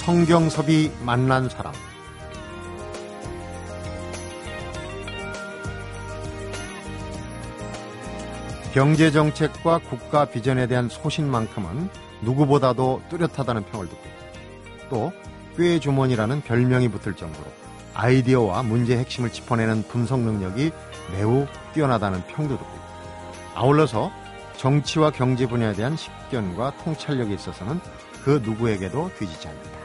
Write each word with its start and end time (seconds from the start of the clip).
성경섭이 0.00 0.90
만난 1.04 1.46
사람. 1.50 1.74
경제정책과 8.72 9.80
국가 9.90 10.24
비전에 10.24 10.66
대한 10.68 10.88
소신만큼은 10.88 11.90
누구보다도 12.22 13.02
뚜렷하다는 13.10 13.66
평을 13.66 13.88
듣고 13.90 14.02
또 14.88 15.12
꾀주머니라는 15.58 16.40
별명이 16.42 16.88
붙을 16.88 17.14
정도로 17.14 17.46
아이디어와 17.92 18.62
문제 18.62 18.96
핵심을 18.96 19.30
짚어내는 19.30 19.82
분석 19.88 20.20
능력이 20.20 20.70
매우 21.12 21.46
뛰어나다는 21.74 22.22
평도 22.26 22.56
듣고 22.56 22.78
아울러서 23.54 24.10
정치와 24.56 25.10
경제 25.10 25.46
분야에 25.46 25.74
대한 25.74 25.96
식견과 25.96 26.78
통찰력에 26.84 27.34
있어서는 27.34 27.80
그 28.24 28.40
누구에게도 28.42 29.10
뒤지지 29.18 29.48
않는다. 29.48 29.79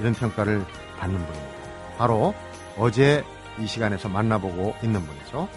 이런 0.00 0.14
평가를 0.14 0.64
받는 0.98 1.18
분입니다. 1.18 1.54
바로 1.98 2.34
어제 2.78 3.22
이 3.58 3.66
시간에서 3.66 4.08
만나보고 4.08 4.74
있는 4.82 5.04
분이죠. 5.04 5.48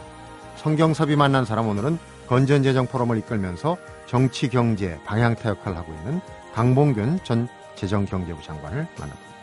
성경섭이 0.58 1.16
만난 1.16 1.46
사람 1.46 1.68
오늘은 1.68 1.98
건전재정 2.28 2.88
포럼을 2.88 3.18
이끌면서 3.18 3.78
정치 4.06 4.50
경제 4.50 5.00
방향타 5.06 5.50
역할을 5.50 5.78
하고 5.78 5.94
있는 5.94 6.22
강봉균 6.54 7.20
전 7.24 7.48
재정경제부 7.76 8.44
장관을 8.44 8.88
만나봅니다. 9.00 9.34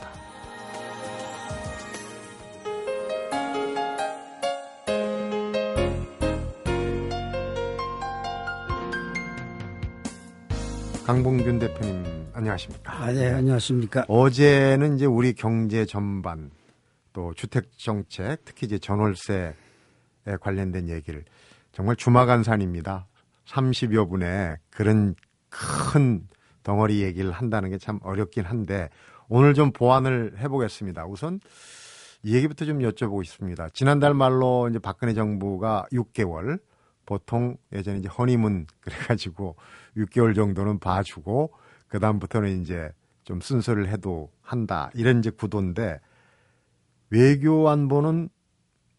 강봉균 11.07 11.59
대표님 11.59 12.20
안녕하십니까? 12.41 12.91
아, 12.91 13.13
네, 13.13 13.31
안녕하십니까? 13.35 14.07
어제는 14.09 14.97
이제 14.97 15.05
우리 15.05 15.35
경제 15.35 15.85
전반 15.85 16.51
또 17.13 17.35
주택 17.35 17.71
정책 17.77 18.47
특히 18.47 18.67
이제 18.67 18.79
전월세에 18.79 19.53
관련된 20.41 20.89
얘기를 20.89 21.23
정말 21.73 21.97
주마간산입니다. 21.97 23.07
30여 23.47 24.09
분의 24.09 24.57
그런 24.71 25.15
큰 25.51 26.27
덩어리 26.63 27.03
얘기를 27.03 27.31
한다는 27.31 27.69
게 27.69 27.77
참 27.77 28.01
어렵긴 28.03 28.45
한데 28.47 28.89
오늘 29.29 29.53
좀 29.53 29.71
보완을 29.71 30.39
해보겠습니다. 30.39 31.05
우선 31.05 31.41
이 32.23 32.35
얘기부터 32.35 32.65
좀 32.65 32.79
여쭤보고 32.79 33.23
싶습니다. 33.25 33.69
지난달 33.75 34.15
말로 34.15 34.67
이제 34.71 34.79
박근혜 34.79 35.13
정부가 35.13 35.87
6개월 35.93 36.59
보통 37.05 37.59
예전에 37.75 37.99
이제 37.99 38.09
허니문 38.09 38.67
그래가지고 38.81 39.57
6개월 39.99 40.35
정도는 40.35 40.79
봐주고 40.79 41.53
그 41.91 41.99
다음부터는 42.01 42.63
이제 42.63 42.91
좀 43.25 43.41
순서를 43.43 43.89
해도 43.89 44.31
한다 44.41 44.91
이런 44.95 45.19
이제 45.19 45.29
구도인데 45.29 46.01
외교 47.11 47.69
안보는 47.69 48.31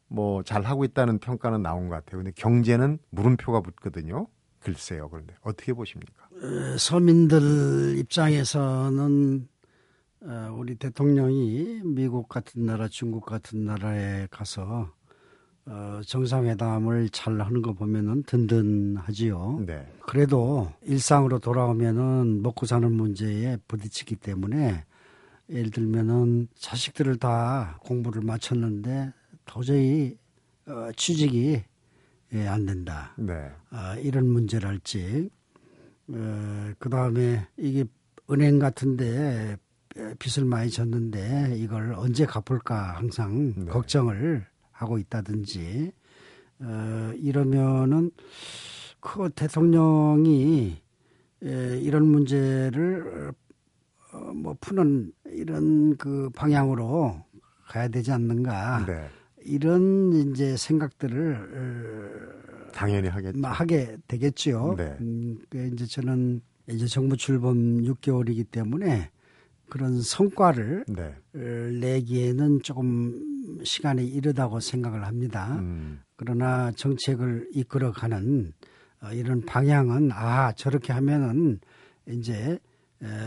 뭐 0.08 0.44
잘 0.44 0.62
하고 0.64 0.84
있다는 0.84 1.20
평가는 1.20 1.62
나온 1.64 1.88
것 1.88 1.96
같아요. 1.96 2.18
근데 2.22 2.32
경제는 2.36 3.00
물음표가 3.12 3.62
붙거든요. 3.62 4.28
글쎄요. 4.60 5.10
그런데 5.10 5.34
어떻게 5.42 5.74
보십니까? 5.74 6.28
서민들 6.78 7.96
입장에서는 7.98 9.48
어, 10.24 10.54
우리 10.56 10.76
대통령이 10.76 11.82
미국 11.86 12.28
같은 12.28 12.66
나라, 12.66 12.88
중국 12.90 13.26
같은 13.26 13.64
나라에 13.66 14.28
가서 14.30 14.92
어, 15.72 16.02
정상회담을 16.06 17.08
잘 17.10 17.40
하는 17.40 17.62
거 17.62 17.72
보면은 17.72 18.24
든든하지요. 18.24 19.64
네. 19.66 19.88
그래도 20.02 20.70
일상으로 20.82 21.40
돌아오면은 21.40 22.42
먹고 22.44 22.66
사는 22.66 22.92
문제에 22.92 23.56
부딪히기 23.70 24.18
때문에 24.18 24.84
예를 25.50 25.72
들면은 25.72 26.50
자식들을 26.56 27.18
다 27.20 27.80
공부를 27.84 28.22
마쳤는데 28.22 29.14
도저히 29.46 30.18
어, 30.68 30.90
취직이 30.98 31.64
예, 32.34 32.48
안 32.48 32.66
된다. 32.66 33.14
네. 33.18 33.34
아, 33.70 33.96
이런 33.96 34.28
문제랄지. 34.28 35.30
어, 36.10 36.72
그 36.80 36.90
다음에 36.90 37.48
이게 37.56 37.86
은행 38.30 38.60
같은데 38.60 39.56
빚을 40.20 40.46
많이 40.46 40.70
졌는데 40.70 41.56
이걸 41.56 41.94
언제 41.94 42.26
갚을까 42.26 42.98
항상 42.98 43.54
네. 43.56 43.66
걱정을 43.72 44.51
하고 44.82 44.98
있다든지 44.98 45.92
어, 46.60 47.12
이러면은 47.16 48.12
그 49.00 49.30
대통령이 49.30 50.82
에, 51.44 51.80
이런 51.80 52.06
문제를 52.08 53.32
어, 54.14 54.18
뭐 54.34 54.56
푸는 54.60 55.12
이런 55.26 55.96
그 55.98 56.30
방향으로 56.36 57.24
가야 57.68 57.88
되지 57.88 58.12
않는가 58.12 58.86
네. 58.86 59.08
이런 59.44 60.14
이제 60.14 60.56
생각들을 60.58 61.36
어, 62.68 62.72
당연히 62.74 63.08
하겠죠. 63.08 63.40
하게 63.44 63.98
되겠죠. 64.08 64.76
네. 64.78 64.98
음, 65.02 65.38
그 65.50 65.70
이제 65.74 65.86
저는 65.86 66.42
이제 66.70 66.86
정부 66.86 67.18
출범 67.18 67.82
6개월이기 67.82 68.52
때문에 68.52 69.10
그런 69.70 70.02
성과를 70.02 70.86
네. 70.90 71.16
내기에는 71.80 72.62
조금 72.62 73.31
시간이 73.64 74.06
이르다고 74.08 74.60
생각을 74.60 75.06
합니다. 75.06 75.58
음. 75.60 76.02
그러나 76.16 76.72
정책을 76.72 77.50
이끌어가는 77.54 78.54
어, 79.02 79.14
이런 79.14 79.42
방향은 79.42 80.12
아 80.12 80.52
저렇게 80.54 80.94
하면은 80.94 81.60
이제 82.08 82.60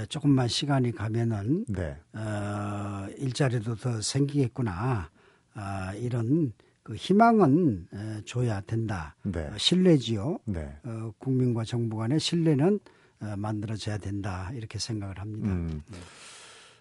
조금만 0.08 0.46
시간이 0.46 0.92
가면은 0.92 1.64
네. 1.68 1.96
어, 2.12 3.06
일자리도 3.18 3.74
더 3.76 4.00
생기겠구나 4.00 5.10
아, 5.54 5.94
이런 5.94 6.52
그 6.82 6.94
희망은 6.94 7.88
에, 7.92 8.20
줘야 8.24 8.60
된다. 8.60 9.16
네. 9.22 9.46
어, 9.46 9.56
신뢰지요. 9.56 10.38
네. 10.44 10.76
어, 10.84 11.12
국민과 11.18 11.64
정부 11.64 11.96
간의 11.96 12.20
신뢰는 12.20 12.78
어, 13.20 13.34
만들어져야 13.36 13.98
된다 13.98 14.50
이렇게 14.52 14.78
생각을 14.78 15.18
합니다. 15.18 15.48
음. 15.48 15.82
네. 15.90 15.98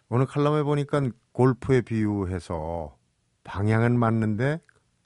오늘 0.09 0.25
칼럼에 0.25 0.63
보니까 0.63 1.01
골프에 1.31 1.81
비유해서 1.81 2.95
방향은 3.43 3.97
맞는데 3.97 4.59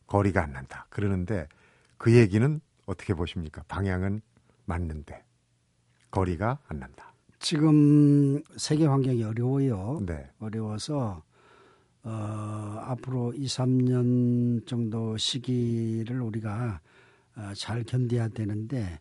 거리가 0.07 0.43
안 0.43 0.53
난다. 0.53 0.87
그러는데 0.89 1.47
그 1.97 2.15
얘기는 2.15 2.59
어떻게 2.85 3.13
보십니까? 3.13 3.63
방향은 3.67 4.21
맞는데 4.65 5.23
거리가 6.11 6.59
안 6.67 6.79
난다. 6.79 7.13
지금 7.39 8.41
세계 8.55 8.85
환경이 8.85 9.23
어려워요. 9.23 10.01
네. 10.05 10.29
어려워서 10.39 11.23
어, 12.03 12.81
앞으로 12.85 13.33
2, 13.33 13.45
3년 13.45 14.65
정도 14.65 15.17
시기를 15.17 16.21
우리가 16.21 16.79
어, 17.35 17.51
잘 17.55 17.83
견뎌야 17.83 18.29
되는데 18.29 18.99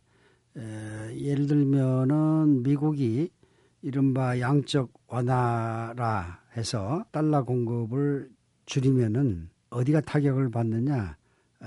에, 0.56 1.16
예를 1.16 1.46
들면은 1.46 2.62
미국이 2.62 3.30
이른바 3.82 4.40
양적 4.40 4.92
완화라 5.06 6.40
해서 6.56 7.04
달러 7.12 7.44
공급을 7.44 8.30
줄이면은 8.66 9.48
어디가 9.70 10.02
타격을 10.02 10.50
받느냐 10.50 11.16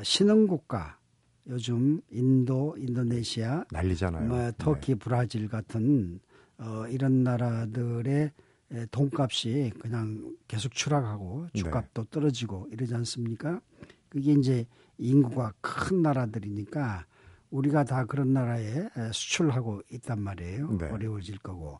신흥국가 0.03 0.97
요즘 1.47 1.99
인도, 2.11 2.75
인도네시아, 2.77 3.65
난리잖아요. 3.71 4.27
뭐 4.27 4.51
터키, 4.57 4.93
네. 4.93 4.99
브라질 4.99 5.47
같은 5.47 6.19
어, 6.59 6.85
이런 6.89 7.23
나라들의 7.23 8.31
돈값이 8.91 9.71
그냥 9.79 10.35
계속 10.47 10.73
추락하고 10.73 11.47
주값도 11.53 12.03
네. 12.03 12.09
떨어지고 12.11 12.67
이러지 12.71 12.93
않습니까? 12.93 13.61
그게 14.09 14.33
이제 14.33 14.67
인구가 14.99 15.53
큰 15.61 16.03
나라들이니까 16.03 17.05
우리가 17.49 17.83
다 17.83 18.05
그런 18.05 18.31
나라에 18.33 18.89
수출하고 19.11 19.81
있단 19.91 20.21
말이에요. 20.21 20.77
네. 20.77 20.89
어려워질 20.89 21.39
거고. 21.39 21.79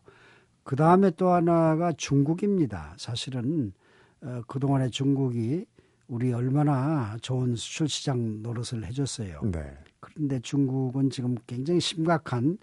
그 0.64 0.76
다음에 0.76 1.12
또 1.12 1.30
하나가 1.30 1.92
중국입니다. 1.92 2.96
사실은 2.98 3.74
어, 4.22 4.42
그동안에 4.48 4.90
중국이 4.90 5.66
우리 6.08 6.34
얼마나 6.34 7.16
좋은 7.22 7.56
수출 7.56 7.88
시장 7.88 8.42
노릇을 8.42 8.86
해줬어요. 8.86 9.42
네. 9.44 9.78
그런데 10.00 10.40
중국은 10.40 11.10
지금 11.10 11.36
굉장히 11.46 11.80
심각한 11.80 12.58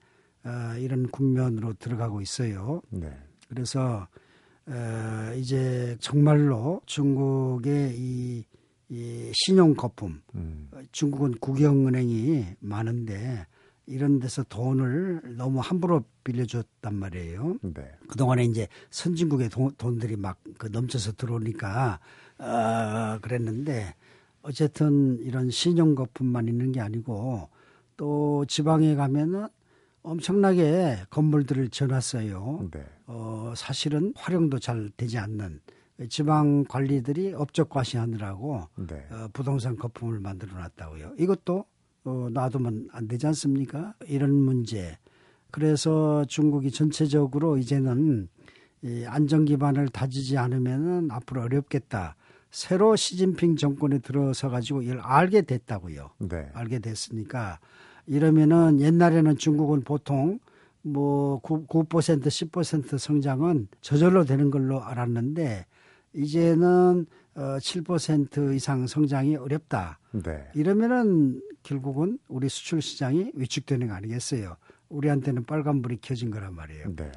어, 0.44 0.76
이런 0.78 1.08
국면으로 1.08 1.74
들어가고 1.74 2.20
있어요. 2.20 2.82
네. 2.90 3.10
그래서 3.48 4.06
어, 4.66 5.32
이제 5.36 5.96
정말로 6.00 6.80
중국의 6.86 7.94
이, 7.96 8.44
이 8.88 9.32
신용 9.34 9.74
거품, 9.74 10.20
음. 10.34 10.68
중국은 10.90 11.32
국영은행이 11.38 12.56
많은데 12.60 13.46
이런 13.86 14.18
데서 14.18 14.42
돈을 14.44 15.36
너무 15.36 15.60
함부로 15.60 16.04
빌려줬단 16.24 16.94
말이에요. 16.94 17.58
네. 17.62 17.90
그동안에 18.08 18.44
이제 18.44 18.68
선진국의 18.90 19.48
돈, 19.50 19.72
돈들이 19.76 20.16
막 20.16 20.38
그 20.58 20.66
넘쳐서 20.68 21.12
들어오니까 21.12 22.00
어, 22.38 23.18
그랬는데 23.20 23.94
어쨌든 24.42 25.18
이런 25.20 25.50
신용 25.50 25.94
거품만 25.94 26.48
있는 26.48 26.72
게 26.72 26.80
아니고 26.80 27.48
또 27.96 28.44
지방에 28.46 28.94
가면은 28.94 29.48
엄청나게 30.02 30.98
건물들을 31.10 31.68
지어놨어요. 31.70 32.68
네. 32.70 32.84
어, 33.06 33.52
사실은 33.56 34.12
활용도 34.16 34.58
잘 34.58 34.88
되지 34.96 35.18
않는 35.18 35.60
지방 36.08 36.64
관리들이 36.64 37.34
업적 37.34 37.68
과시하느라고 37.70 38.68
네. 38.86 39.06
어, 39.10 39.28
부동산 39.32 39.76
거품을 39.76 40.20
만들어 40.20 40.58
놨다고요. 40.58 41.14
이것도 41.18 41.64
어, 42.06 42.28
놔두면 42.32 42.88
안 42.92 43.08
되지 43.08 43.26
않습니까? 43.26 43.94
이런 44.06 44.32
문제. 44.32 44.96
그래서 45.50 46.24
중국이 46.26 46.70
전체적으로 46.70 47.58
이제는 47.58 48.28
이 48.82 49.04
안정 49.06 49.44
기반을 49.44 49.88
다지지 49.88 50.38
않으면은 50.38 51.10
앞으로 51.10 51.42
어렵겠다. 51.42 52.14
새로 52.50 52.94
시진핑 52.94 53.56
정권에 53.56 53.98
들어서 53.98 54.48
가지고 54.48 54.82
이걸 54.82 55.00
알게 55.00 55.42
됐다고요. 55.42 56.10
네. 56.18 56.48
알게 56.54 56.78
됐으니까 56.78 57.58
이러면은 58.06 58.80
옛날에는 58.80 59.36
중국은 59.36 59.82
보통 59.82 60.38
뭐 60.82 61.40
9, 61.40 61.66
9% 61.66 62.22
10% 62.22 62.98
성장은 62.98 63.66
저절로 63.80 64.24
되는 64.24 64.50
걸로 64.52 64.80
알았는데 64.80 65.66
이제는 66.14 67.06
어, 67.36 67.58
7% 67.58 68.54
이상 68.54 68.86
성장이 68.86 69.36
어렵다. 69.36 69.98
네. 70.12 70.48
이러면은 70.54 71.42
결국은 71.62 72.18
우리 72.28 72.48
수출 72.48 72.80
시장이 72.80 73.32
위축되는 73.34 73.88
거 73.88 73.94
아니겠어요? 73.94 74.56
우리한테는 74.88 75.44
빨간불이 75.44 75.98
켜진 76.00 76.30
거란 76.30 76.54
말이에요. 76.54 76.96
네. 76.96 77.12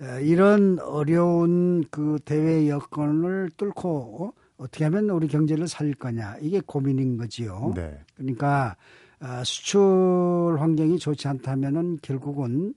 에, 0.00 0.24
이런 0.24 0.78
어려운 0.78 1.84
그 1.90 2.18
대외 2.24 2.68
여건을 2.68 3.50
뚫고 3.56 4.24
어? 4.24 4.32
어떻게 4.58 4.84
하면 4.84 5.10
우리 5.10 5.26
경제를 5.26 5.66
살릴 5.66 5.94
거냐 5.94 6.36
이게 6.40 6.60
고민인 6.64 7.16
거지요. 7.16 7.72
네. 7.74 7.98
그러니까 8.16 8.76
어, 9.20 9.42
수출 9.44 10.56
환경이 10.58 10.98
좋지 11.00 11.26
않다면은 11.26 11.98
결국은 12.02 12.74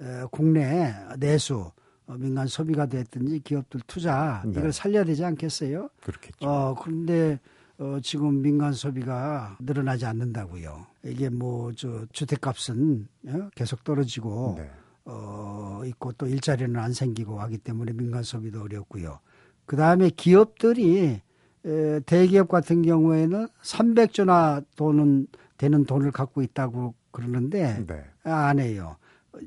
어, 0.00 0.26
국내 0.30 0.94
내수 1.18 1.56
어, 1.56 1.72
민간 2.08 2.46
소비가 2.46 2.86
됐든지 2.86 3.40
기업들 3.40 3.80
투자 3.86 4.42
네. 4.44 4.58
이걸 4.58 4.72
살려야 4.72 5.04
되지 5.04 5.24
않겠어요? 5.24 5.88
그렇겠죠. 6.02 6.48
어 6.48 6.74
그런데 6.74 7.40
어, 7.78 7.98
지금 8.02 8.42
민간 8.42 8.72
소비가 8.72 9.56
늘어나지 9.60 10.04
않는다고요. 10.06 10.86
이게 11.04 11.28
뭐 11.30 11.72
저 11.74 12.06
주택값은 12.12 13.08
어, 13.28 13.48
계속 13.54 13.82
떨어지고 13.84 14.54
네. 14.58 14.70
어 15.04 15.82
있고 15.86 16.12
또 16.12 16.26
일자리는 16.26 16.76
안 16.78 16.92
생기고 16.92 17.40
하기 17.40 17.58
때문에 17.58 17.92
민간 17.92 18.22
소비도 18.22 18.62
어렵고요. 18.62 19.18
그 19.66 19.76
다음에 19.76 20.10
기업들이 20.10 21.20
에, 21.64 22.00
대기업 22.00 22.48
같은 22.48 22.82
경우에는 22.82 23.48
300조나 23.62 24.64
돈은 24.76 25.28
되는 25.56 25.84
돈을 25.84 26.10
갖고 26.10 26.42
있다고 26.42 26.94
그러는데 27.12 27.84
네. 27.86 28.04
아, 28.24 28.46
안 28.48 28.58
해요. 28.58 28.96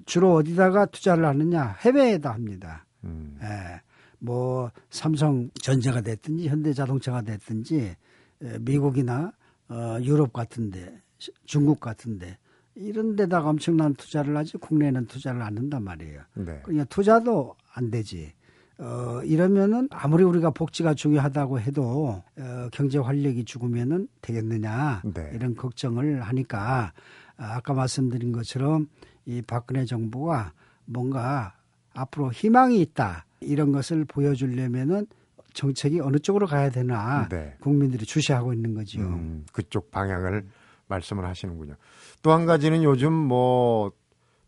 주로 0.06 0.34
어디다가 0.36 0.86
투자를 0.88 1.26
하느냐? 1.26 1.76
해외에다 1.82 2.32
합니다. 2.34 2.86
음. 3.04 3.38
예. 3.42 3.82
뭐 4.20 4.72
삼성 4.90 5.50
전자가 5.62 6.02
됐든지 6.02 6.48
현대자동차가 6.48 7.22
됐든지 7.22 7.96
에, 8.42 8.58
미국이나 8.62 9.32
어, 9.70 9.98
유럽 10.02 10.34
같은데 10.34 11.02
시- 11.20 11.32
중국 11.46 11.80
같은데 11.80 12.38
이런 12.76 13.16
데다가 13.16 13.50
엄청난 13.50 13.94
투자를 13.94 14.36
하지 14.36 14.58
국내에는 14.58 15.06
투자를 15.08 15.42
안 15.42 15.58
한단 15.58 15.84
말이에요. 15.84 16.22
네. 16.36 16.60
그러니까 16.64 16.86
투자도 16.86 17.56
안 17.74 17.90
되지. 17.92 18.34
어, 18.78 19.22
이러면은 19.24 19.88
아무리 19.92 20.24
우리가 20.24 20.50
복지가 20.50 20.96
중요하다고 20.96 21.60
해도 21.62 22.22
어, 22.38 22.70
경제 22.74 22.98
활력이 22.98 23.46
죽으면은 23.46 24.08
되겠느냐 24.22 25.02
네. 25.14 25.32
이런 25.34 25.56
걱정을 25.56 26.22
하니까 26.24 26.92
아, 27.38 27.56
아까 27.56 27.74
말씀드린 27.74 28.32
것처럼 28.34 28.88
이 29.26 29.42
박근혜 29.42 29.86
정부가 29.86 30.54
뭔가 30.86 31.56
앞으로 31.94 32.32
희망이 32.32 32.80
있다 32.82 33.26
이런 33.42 33.72
것을 33.72 34.06
보여주려면은 34.06 35.08
정책이 35.54 36.02
어느 36.02 36.18
쪽으로 36.18 36.48
가야 36.48 36.70
되나 36.70 37.28
네. 37.30 37.56
국민들이 37.62 38.06
주시하고 38.06 38.54
있는 38.54 38.74
거지요. 38.74 39.04
음, 39.06 39.46
그쪽 39.54 39.90
방향을 39.92 40.46
말씀을 40.88 41.26
하시는군요. 41.26 41.76
또 42.22 42.32
한 42.34 42.46
가지는 42.46 42.84
요즘 42.84 43.14
뭐 43.14 43.92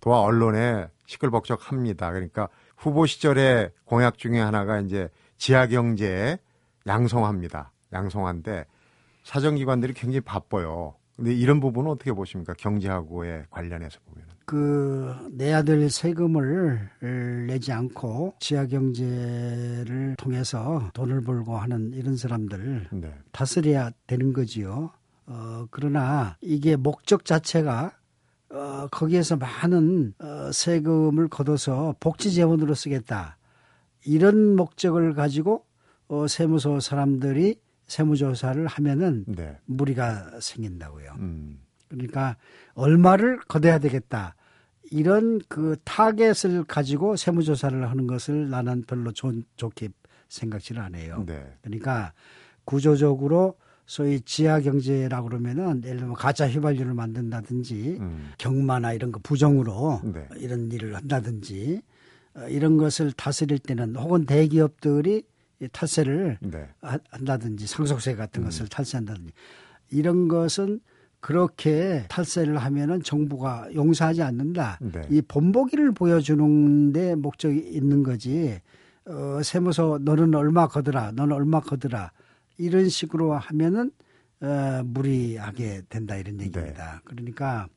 도와 0.01 0.21
언론에 0.21 0.87
시끌벅적합니다. 1.05 2.11
그러니까 2.11 2.49
후보 2.75 3.05
시절에 3.05 3.71
공약 3.85 4.17
중에 4.17 4.39
하나가 4.39 4.79
이제 4.79 5.09
지하 5.37 5.67
경제에 5.67 6.37
양성화입니다. 6.85 7.71
양성화인데 7.93 8.65
사정기관들이 9.23 9.93
굉장히 9.93 10.21
바빠요. 10.21 10.95
근데 11.15 11.33
이런 11.33 11.59
부분은 11.59 11.89
어떻게 11.89 12.11
보십니까? 12.11 12.53
경제하고의 12.53 13.45
관련해서 13.49 13.99
보면. 14.05 14.25
그 14.47 15.13
내야 15.31 15.61
될 15.61 15.89
세금을 15.89 16.89
내지 17.47 17.73
않고 17.73 18.35
지하 18.39 18.65
경제를 18.65 20.15
통해서 20.17 20.89
돈을 20.93 21.19
벌고 21.19 21.57
하는 21.57 21.91
이런 21.93 22.15
사람들 22.15 22.87
네. 22.93 23.13
다스려야 23.33 23.91
되는 24.07 24.31
거지요. 24.31 24.91
어, 25.25 25.65
그러나 25.69 26.37
이게 26.39 26.77
목적 26.77 27.25
자체가 27.25 27.91
어, 28.51 28.87
거기에서 28.89 29.35
많은 29.35 30.13
어, 30.17 30.49
세금을 30.53 31.27
걷어서 31.27 31.95
복지 31.99 32.33
재원으로 32.33 32.73
쓰겠다. 32.73 33.37
이런 34.05 34.55
목적을 34.55 35.13
가지고 35.13 35.65
어, 36.07 36.25
세무서 36.25 36.79
사람들이 36.79 37.59
세무조사를 37.87 38.65
하면은 38.65 39.25
네. 39.27 39.57
무리가 39.65 40.39
생긴다고요. 40.39 41.15
음. 41.19 41.66
그러니까 41.89 42.35
얼마를 42.73 43.39
걷어야 43.47 43.79
되겠다. 43.79 44.35
이런 44.91 45.39
그 45.49 45.75
타겟을 45.83 46.63
가지고 46.65 47.15
세무조사를 47.15 47.89
하는 47.89 48.07
것을 48.07 48.49
나는 48.49 48.83
별로 48.83 49.11
좋, 49.11 49.33
좋게 49.57 49.89
생각지를 50.29 50.81
않아요. 50.81 51.23
네. 51.25 51.45
그러니까 51.61 52.13
구조적으로 52.65 53.57
소위 53.85 54.19
지하 54.21 54.59
경제라고 54.59 55.29
그러면은 55.29 55.81
예를 55.85 55.97
들면 55.99 56.15
가짜 56.15 56.47
휘발유를 56.49 56.93
만든다든지 56.93 57.97
음. 58.01 58.31
경마나 58.37 58.91
이런 58.93 59.11
거 59.13 59.19
부정으로 59.23 60.01
네. 60.03 60.27
이런 60.37 60.69
일을 60.71 60.95
한다든지 60.95 61.81
어, 62.35 62.47
이런 62.49 62.75
것을 62.77 63.13
다스릴 63.13 63.59
때는 63.59 63.95
혹은 63.95 64.25
대기업들이 64.25 65.23
이 65.61 65.67
탈세를 65.71 66.37
네. 66.41 66.67
하- 66.81 66.99
한다든지 67.09 67.65
상속세 67.65 68.15
같은 68.15 68.43
음. 68.43 68.45
것을 68.45 68.67
탈세한다든지 68.67 69.31
이런 69.89 70.27
것은 70.27 70.81
그렇게 71.19 72.05
탈세를 72.09 72.57
하면은 72.57 73.01
정부가 73.01 73.67
용서하지 73.73 74.21
않는다. 74.21 74.77
네. 74.81 75.01
이 75.09 75.21
본보기를 75.21 75.91
보여주는 75.93 76.93
데 76.93 77.15
목적이 77.15 77.59
있는 77.59 78.03
거지. 78.03 78.59
어, 79.05 79.41
세무서 79.41 79.99
너는 80.01 80.35
얼마 80.35 80.67
거더라, 80.67 81.11
너는 81.13 81.33
얼마 81.35 81.59
거더라 81.61 82.11
이런 82.57 82.89
식으로 82.89 83.33
하면은 83.33 83.91
어, 84.41 84.81
무리하게 84.85 85.81
된다 85.89 86.15
이런 86.15 86.39
얘기입니다. 86.41 87.01
그러니까 87.05 87.67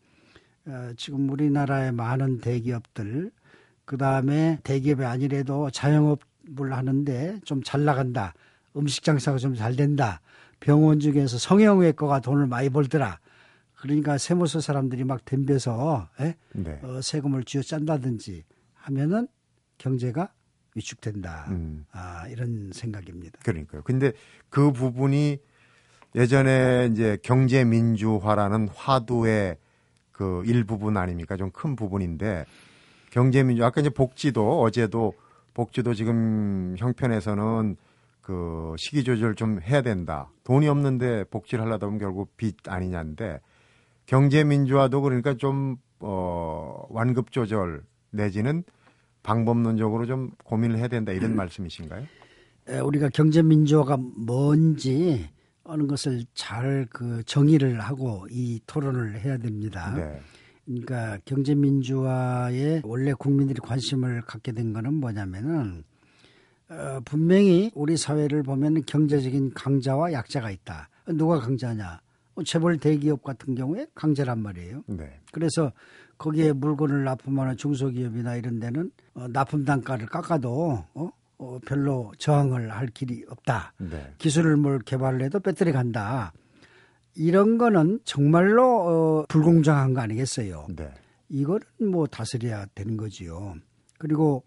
어, 0.67 0.91
지금 0.97 1.31
우리나라의 1.31 1.93
많은 1.93 2.41
대기업들 2.41 3.31
그 3.85 3.97
다음에 3.97 4.59
대기업이 4.63 5.05
아니래도 5.05 5.71
자영업을 5.71 6.73
하는데 6.73 7.41
좀 7.45 7.63
잘 7.65 7.85
나간다. 7.85 8.35
음식 8.77 9.03
장사가 9.03 9.39
좀 9.39 9.55
잘 9.55 9.75
된다. 9.77 10.21
병원 10.61 11.01
중에서 11.01 11.39
성형외과가 11.39 12.21
돈을 12.21 12.47
많이 12.47 12.69
벌더라. 12.69 13.19
그러니까 13.81 14.19
세무서 14.19 14.61
사람들이 14.61 15.05
막 15.05 15.25
덤벼서 15.25 16.09
예? 16.21 16.37
네. 16.53 16.79
어, 16.83 17.01
세금을 17.01 17.45
쥐어 17.45 17.63
짠다든지 17.63 18.45
하면은 18.75 19.27
경제가 19.79 20.33
위축된다. 20.75 21.47
음. 21.51 21.87
아, 21.93 22.27
이런 22.29 22.71
생각입니다. 22.73 23.39
그러니까요. 23.43 23.83
근데 23.83 24.13
그 24.51 24.73
부분이 24.73 25.39
예전에 26.15 26.89
이제 26.93 27.19
경제 27.23 27.65
민주화라는 27.65 28.69
화두의 28.69 29.57
그 30.13 30.43
일부분 30.47 30.97
아닙니까? 30.97 31.37
좀 31.37 31.51
큰 31.51 31.77
부분인데 31.77 32.45
경제 33.11 33.43
민주 33.43 33.65
아까 33.65 33.81
이제 33.81 33.91
복지도 33.91 34.61
어제도 34.61 35.15
복지도 35.55 35.95
지금 35.95 36.75
형편에서는 36.79 37.77
그 38.21 38.75
시기 38.79 39.03
조절 39.03 39.35
좀 39.35 39.61
해야 39.63 39.83
된다. 39.83 40.31
돈이 40.45 40.69
없는데 40.69 41.25
복지를 41.25 41.65
하려다 41.65 41.87
보면 41.87 41.99
결국 41.99 42.37
빚 42.37 42.57
아니냐인데 42.69 43.41
경제 44.11 44.43
민주화도 44.43 45.03
그러니까 45.03 45.35
좀 45.35 45.77
어, 46.01 46.85
완급 46.89 47.31
조절 47.31 47.85
내지는 48.11 48.65
방법론적으로 49.23 50.05
좀 50.07 50.33
고민을 50.43 50.79
해야 50.79 50.89
된다 50.89 51.13
이런 51.13 51.37
말씀이신가요? 51.37 52.07
에, 52.71 52.81
우리가 52.81 53.11
경제 53.11 53.41
민주화가 53.41 53.99
뭔지 53.99 55.31
어느 55.63 55.87
것을 55.87 56.25
잘 56.35 56.89
그 56.91 57.23
정의를 57.25 57.79
하고 57.79 58.27
이 58.33 58.61
토론을 58.67 59.21
해야 59.21 59.39
됩니다. 59.39 59.95
네. 59.95 60.21
그러니까 60.65 61.19
경제 61.25 61.55
민주화에 61.55 62.83
원래 62.83 63.13
국민들이 63.13 63.61
관심을 63.61 64.23
갖게 64.23 64.51
된 64.51 64.73
거는 64.73 64.95
뭐냐면은 64.95 65.85
어, 66.69 66.99
분명히 67.05 67.71
우리 67.77 67.97
사회를 67.97 68.43
보면 68.43 68.83
경제적인 68.87 69.55
강자와 69.55 70.13
약자가 70.13 70.51
있다. 70.51 70.89
누가 71.07 71.39
강자냐? 71.39 72.01
어, 72.41 72.45
재벌 72.45 72.79
대기업 72.79 73.23
같은 73.23 73.55
경우에 73.55 73.87
강자란 73.95 74.41
말이에요. 74.43 74.83
네. 74.87 75.21
그래서 75.33 75.73
거기에 76.19 76.53
물건을 76.53 77.05
납품하는 77.05 77.57
중소기업이나 77.57 78.37
이런 78.37 78.59
데는 78.59 78.91
어, 79.15 79.27
납품 79.29 79.65
단가를 79.65 80.07
깎아도 80.07 80.85
어? 80.95 81.11
어, 81.39 81.59
별로 81.67 82.13
저항을 82.19 82.71
할 82.71 82.89
길이 82.89 83.25
없다. 83.29 83.75
네. 83.79 84.15
기술을 84.19 84.57
뭘 84.57 84.79
개발을 84.81 85.23
해도 85.23 85.41
배터리 85.41 85.73
간다. 85.73 86.33
이런 87.15 87.59
거는 87.59 88.01
정말로 88.05 88.65
어, 88.65 89.27
불공정한 89.29 89.95
거 89.95 90.01
아니겠어요? 90.01 90.67
네. 90.75 90.93
이거는 91.29 91.63
뭐 91.91 92.07
다스려야 92.07 92.67
되는 92.75 92.97
거지요. 92.97 93.55
그리고 93.99 94.45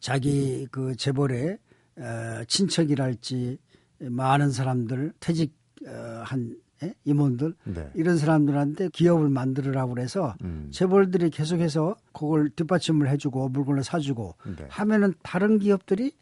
자기 0.00 0.66
그 0.70 0.96
재벌의 0.96 1.58
어, 1.96 2.44
친척이랄지 2.46 3.58
많은 4.00 4.50
사람들 4.50 5.12
퇴직 5.20 5.59
한 5.86 6.56
예? 6.82 6.94
임원들 7.04 7.54
네. 7.64 7.90
이런 7.94 8.16
사람들한테 8.16 8.88
기업을 8.90 9.28
만들으라고 9.28 9.94
그래서 9.94 10.34
음. 10.42 10.68
재벌들이 10.72 11.28
계속해서 11.30 11.94
그걸 12.12 12.48
뒷받침을 12.50 13.08
해주고 13.10 13.50
물건을 13.50 13.84
사주고 13.84 14.34
네. 14.56 14.66
하면은 14.70 15.12
다른 15.22 15.58
기업들이 15.58 16.12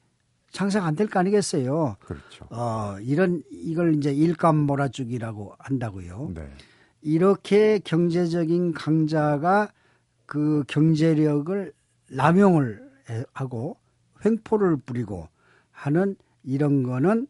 장사가 0.50 0.86
안 0.86 0.96
될 0.96 1.06
거 1.08 1.20
아니겠어요. 1.20 1.96
그렇죠. 2.00 2.46
어, 2.50 2.96
이런 3.02 3.42
이걸 3.50 3.94
이제 3.94 4.12
일감 4.12 4.56
몰아주기라고 4.56 5.54
한다고요. 5.58 6.32
네. 6.34 6.48
이렇게 7.02 7.78
경제적인 7.78 8.72
강자가 8.72 9.70
그 10.26 10.64
경제력을 10.66 11.72
남용을 12.10 12.90
해- 13.10 13.24
하고 13.32 13.76
횡포를 14.24 14.78
부리고 14.78 15.28
하는 15.70 16.16
이런 16.42 16.82
거는 16.82 17.28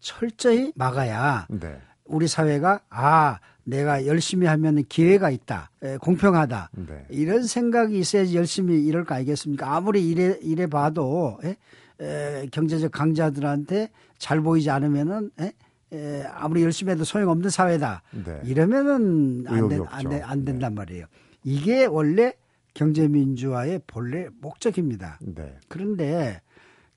철저히 0.00 0.72
막아야 0.74 1.46
네. 1.50 1.78
우리 2.04 2.26
사회가 2.28 2.80
아 2.90 3.38
내가 3.64 4.06
열심히 4.06 4.46
하면 4.46 4.84
기회가 4.88 5.30
있다 5.30 5.70
에, 5.82 5.96
공평하다 5.98 6.70
네. 6.74 7.06
이런 7.10 7.42
생각이 7.46 7.98
있어야지 7.98 8.36
열심히 8.36 8.82
이럴 8.84 9.04
거 9.04 9.14
아니겠습니까 9.14 9.74
아무리 9.76 10.08
이래 10.08 10.38
이래 10.40 10.66
봐도 10.66 11.38
에? 11.44 11.56
에, 12.00 12.46
경제적 12.50 12.90
강자들한테 12.92 13.90
잘 14.16 14.40
보이지 14.40 14.70
않으면은 14.70 15.30
에? 15.40 15.52
에, 15.92 16.22
아무리 16.32 16.62
열심히 16.62 16.92
해도 16.92 17.04
소용없는 17.04 17.50
사회다 17.50 18.02
네. 18.24 18.40
이러면은 18.44 19.44
안, 19.46 19.68
된. 19.68 19.82
안, 19.88 20.08
된, 20.08 20.22
안 20.22 20.38
네. 20.40 20.44
된단 20.46 20.74
말이에요 20.74 21.06
이게 21.44 21.84
원래 21.84 22.32
경제민주화의 22.74 23.82
본래 23.86 24.28
목적입니다 24.40 25.18
네. 25.20 25.54
그런데 25.68 26.40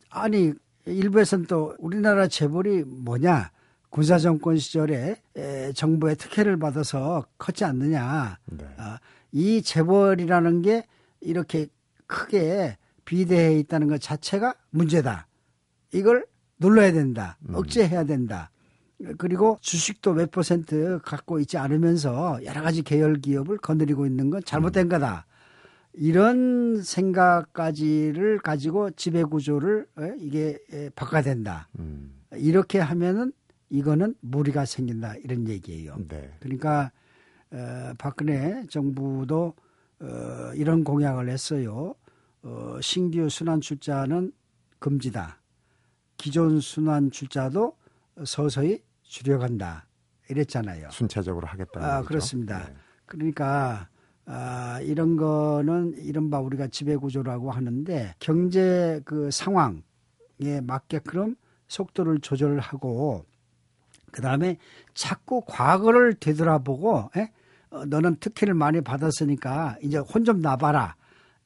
아니 0.10 0.54
일부에서는 0.86 1.46
또 1.46 1.76
우리나라 1.80 2.28
재벌이 2.28 2.84
뭐냐 2.84 3.52
군사 3.90 4.18
정권 4.18 4.58
시절에 4.58 5.16
에, 5.36 5.74
정부의 5.74 6.16
특혜를 6.16 6.58
받아서 6.58 7.26
컸지 7.38 7.66
않느냐 7.66 8.40
네. 8.46 8.66
아, 8.78 9.00
이 9.32 9.62
재벌이라는 9.62 10.62
게 10.62 10.86
이렇게 11.20 11.68
크게 12.08 12.78
비대해 13.06 13.58
있다는 13.60 13.88
것 13.88 14.00
자체가 14.02 14.56
문제다 14.70 15.28
이걸 15.94 16.26
눌러야 16.60 16.92
된다 16.92 17.38
음. 17.50 17.56
억제해야 17.56 18.06
된다 18.06 18.52
그리고 19.18 19.58
주식도 19.62 20.14
몇 20.14 20.32
퍼센트 20.32 21.00
갖고 21.04 21.40
있지 21.40 21.58
않으면서 21.58 22.40
여러 22.46 22.62
가지 22.62 22.84
계열 22.84 23.20
기업을 23.20 23.58
거느리고 23.58 24.06
있는 24.06 24.30
건 24.30 24.42
잘못된 24.46 24.90
거다. 24.90 25.26
이런 25.94 26.82
생각까지를 26.82 28.40
가지고 28.40 28.92
지배 28.92 29.24
구조를 29.24 29.88
에, 30.00 30.14
이게 30.20 30.58
에, 30.72 30.90
바꿔야 30.90 31.22
된다. 31.22 31.68
음. 31.80 32.22
이렇게 32.34 32.80
하면은 32.80 33.34
이거는 33.70 34.16
무리가 34.22 34.66
생긴다 34.66 35.16
이런 35.18 35.48
얘기예요. 35.48 35.98
네. 36.08 36.34
그러니까 36.40 36.92
어, 37.52 37.94
박근혜 37.98 38.66
정부도 38.70 39.54
어, 40.00 40.52
이런 40.56 40.84
공약을 40.84 41.30
했어요. 41.30 41.96
어, 42.44 42.78
신규 42.82 43.30
순환 43.30 43.62
출자는 43.62 44.32
금지다. 44.80 45.42
기존 46.18 46.60
순환 46.60 47.12
출자도 47.12 47.76
서서히 48.26 48.84
줄여간다. 49.04 49.88
이랬잖아요. 50.30 50.90
순차적으로 50.92 51.46
하겠다는 51.48 51.88
아, 51.88 51.98
거죠. 51.98 52.08
그렇습니다. 52.08 52.66
네. 52.66 52.74
그러니까 53.06 53.90
아, 54.34 54.80
이런 54.82 55.18
거는 55.18 55.96
이른바 55.98 56.40
우리가 56.40 56.68
지배 56.68 56.96
구조라고 56.96 57.52
하는데 57.52 58.16
경제 58.20 59.02
그 59.04 59.30
상황에 59.30 60.62
맞게끔 60.64 61.36
속도를 61.68 62.20
조절하고 62.20 63.26
그 64.12 64.22
다음에 64.22 64.58
자꾸 64.94 65.42
과거를 65.46 66.14
되돌아보고 66.16 67.10
에? 67.18 67.32
어, 67.72 67.86
너는 67.86 68.18
특혜를 68.20 68.54
많이 68.54 68.82
받았으니까 68.82 69.78
이제 69.82 69.98
혼 69.98 70.24
좀 70.24 70.40
나봐라. 70.40 70.96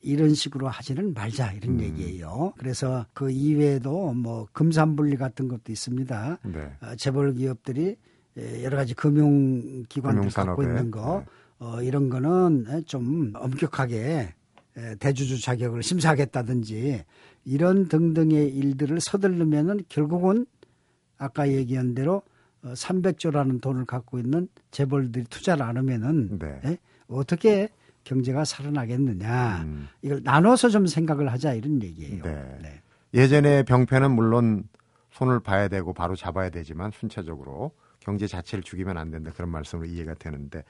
이런 0.02 0.36
식으로 0.36 0.68
하지는 0.68 1.16
말자 1.16 1.54
이런 1.54 1.80
음. 1.80 1.82
얘기예요. 1.82 2.54
그래서 2.60 3.08
그 3.14 3.32
이외에도 3.32 4.14
뭐 4.14 4.48
금산분리 4.54 5.16
같은 5.18 5.48
것도 5.48 5.72
있습니다. 5.72 6.38
네. 6.44 6.72
어, 6.82 6.96
재벌 6.96 7.34
기업들이 7.34 7.96
에, 8.38 8.64
여러 8.64 8.78
가지 8.78 8.94
금융기관들 8.94 10.30
갖고 10.30 10.62
있는 10.62 10.92
거 10.92 11.24
네. 11.26 11.32
어, 11.66 11.82
이런 11.82 12.10
거는 12.10 12.66
에, 12.70 12.82
좀 12.82 13.34
엄격하게 13.36 14.34
에, 14.78 14.96
대주주 15.00 15.42
자격을 15.42 15.82
심사하겠다든지 15.82 17.04
이런 17.46 17.88
등등의 17.88 18.50
일들을 18.50 19.02
서둘르면은 19.02 19.80
결국은 19.90 20.46
아까 21.18 21.50
얘기한 21.50 21.96
대로 21.96 22.22
어, 22.64 22.74
300조라는 22.74 23.62
돈을 23.62 23.86
갖고 23.86 24.20
있는 24.20 24.48
재벌들이 24.70 25.26
투자를 25.26 25.64
안 25.64 25.78
하면은 25.78 26.38
네. 26.38 26.60
에, 26.66 26.78
어떻게 27.08 27.70
경제가 28.04 28.46
살아나겠느냐 28.46 29.64
음. 29.64 29.88
이걸 30.04 30.22
나눠서 30.24 30.70
좀 30.70 30.86
생각을 30.86 31.32
하자 31.32 31.54
이런 31.56 31.82
얘기예요. 31.82 32.24
네. 32.24 32.82
예전에 33.16 33.64
병폐는 33.64 34.12
물론 34.12 34.66
손을 35.10 35.40
봐야 35.40 35.68
되고 35.68 35.94
바로 35.94 36.16
잡아야 36.16 36.52
되지만 36.52 36.92
순차적으로 36.92 37.72
경제 38.06 38.28
자체를 38.28 38.64
죽이면 38.64 38.98
안 38.98 39.10
된다 39.10 39.32
그런 39.36 39.50
말씀으로 39.50 39.88
이해가 39.88 40.14
되는데 40.14 40.64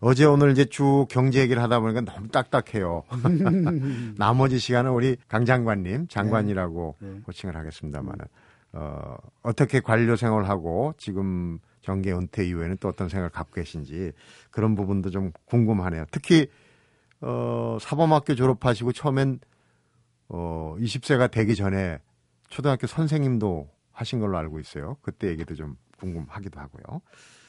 어제 0.00 0.26
오늘 0.26 0.50
이제 0.50 0.66
쭉 0.66 1.06
경제 1.08 1.40
얘기를 1.40 1.62
하다 1.62 1.80
보니까 1.80 2.02
너무 2.02 2.28
딱딱해요. 2.28 3.04
나머지 4.18 4.58
시간은 4.58 4.90
우리 4.90 5.16
강 5.26 5.46
장관님 5.46 6.08
장관이라고 6.08 6.96
네. 6.98 7.20
호칭을 7.26 7.56
하겠습니다만은 7.56 8.24
어, 8.72 9.16
어떻게 9.42 9.80
관료 9.80 10.16
생활을 10.16 10.50
하고 10.50 10.92
지금 10.98 11.58
정계 11.80 12.12
은퇴 12.12 12.44
이후에는 12.44 12.76
또 12.78 12.88
어떤 12.88 13.08
생각을 13.08 13.30
갖고 13.30 13.54
계신지 13.54 14.12
그런 14.50 14.74
부분도 14.74 15.08
좀 15.08 15.32
궁금하네요. 15.46 16.04
특히 16.10 16.48
어, 17.22 17.78
사범학교 17.80 18.34
졸업하시고 18.34 18.92
처음엔 18.92 19.40
어, 20.28 20.76
20세가 20.78 21.30
되기 21.30 21.54
전에 21.54 22.00
초등학교 22.50 22.86
선생님도 22.86 23.70
하신 23.92 24.20
걸로 24.20 24.36
알고 24.36 24.60
있어요. 24.60 24.98
그때 25.00 25.28
얘기도 25.28 25.54
좀 25.54 25.76
궁금하기도 25.98 26.60
하고요. 26.60 27.00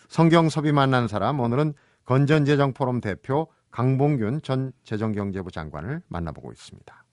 성경섭이 0.10 0.72
만난 0.72 1.08
사람 1.08 1.40
오늘은 1.40 1.74
건전재정포럼 2.06 3.02
대표 3.02 3.48
강봉균 3.72 4.42
전 4.42 4.72
재정경제부 4.84 5.52
장관을 5.52 6.02
만나보고 6.08 6.52
있습니다. 6.52 7.04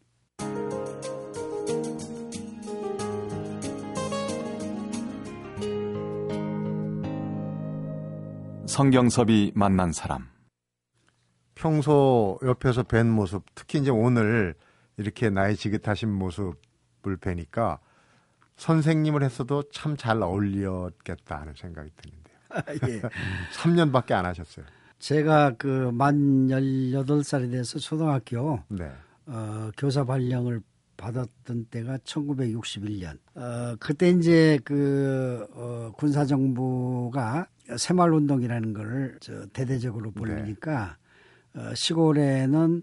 성경섭이 8.66 9.52
만난 9.54 9.92
사람. 9.92 10.26
평소 11.54 12.38
옆에서 12.42 12.82
뵌 12.82 13.04
모습, 13.04 13.44
특히 13.54 13.78
이제 13.78 13.90
오늘 13.90 14.54
이렇게 14.96 15.30
나이 15.30 15.54
지긋하신 15.54 16.10
모습을 16.10 17.16
뵈니까 17.20 17.78
선생님을 18.56 19.22
했어도 19.22 19.62
참 19.72 19.96
잘 19.96 20.22
어울렸겠다 20.22 21.40
하는 21.40 21.54
생각이 21.56 21.90
드는데요. 21.96 22.88
예. 22.88 23.02
3년밖에 23.54 24.12
안 24.12 24.26
하셨어요. 24.26 24.64
제가 24.98 25.52
그 25.58 25.90
만 25.92 26.48
18살이 26.48 27.50
돼서 27.50 27.78
초등학교 27.78 28.60
네. 28.68 28.90
어, 29.26 29.70
교사 29.76 30.04
발령을 30.04 30.60
받았던 30.96 31.66
때가 31.70 31.98
1961년. 31.98 33.18
어, 33.34 33.74
그때 33.80 34.10
이제 34.10 34.58
그 34.64 35.46
어, 35.54 35.90
군사정부가 35.96 37.48
새마을운동이라는 37.76 38.72
걸 38.72 39.18
저, 39.20 39.46
대대적으로 39.46 40.12
벌리니까 40.12 40.96
어, 41.54 41.74
시골에는 41.74 42.82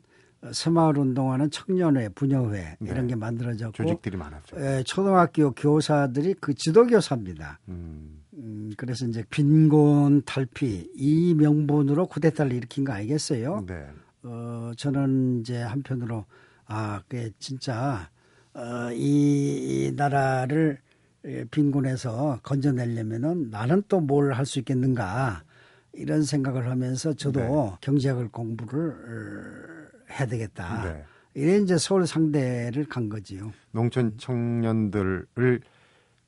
새마을 0.52 0.98
운동하는 0.98 1.52
청년회, 1.52 2.10
부녀회 2.10 2.78
이런 2.82 3.02
네. 3.06 3.08
게 3.08 3.16
만들어졌고 3.16 3.74
조직들이 3.74 4.18
많았어요. 4.18 4.60
에, 4.60 4.84
초등학교 4.84 5.52
교사들이 5.52 6.36
그 6.42 6.54
지도 6.56 6.88
교사입니다. 6.88 7.60
음, 7.70 8.24
음, 8.34 8.72
그래서 8.76 9.06
이제 9.06 9.24
빈곤 9.30 10.24
탈피 10.26 10.90
이 10.96 11.34
명분으로 11.36 12.08
쿠데타를 12.08 12.54
일으킨 12.54 12.84
거 12.86 12.94
아니겠어요? 12.94 13.66
네. 13.68 13.88
어, 14.24 14.72
저는 14.78 15.42
이제 15.42 15.62
한편으로 15.62 16.26
아, 16.66 17.02
그 17.08 17.30
진짜 17.38 18.10
어, 18.54 18.92
이, 18.94 19.88
이 19.88 19.92
나라를 19.96 20.80
예, 21.26 21.46
빈곤에서 21.52 22.40
건져내려면은 22.42 23.52
나는 23.52 23.84
또 23.88 24.00
뭘 24.08 24.34
할 24.34 24.46
수 24.48 24.58
있겠는가 24.58 25.44
이런 25.94 26.24
생각을 26.24 26.68
하면서 26.70 27.14
저도 27.14 27.40
네. 27.40 27.78
경제학을 27.82 28.30
공부를 28.30 28.90
어, 28.90 29.71
해야 30.12 30.28
되겠다. 30.28 30.84
네. 30.84 31.04
이래 31.34 31.58
이제 31.58 31.78
서울 31.78 32.06
상대를 32.06 32.86
간 32.86 33.10
거지요. 33.10 33.54
농촌 33.72 34.18
청년들을 34.18 35.62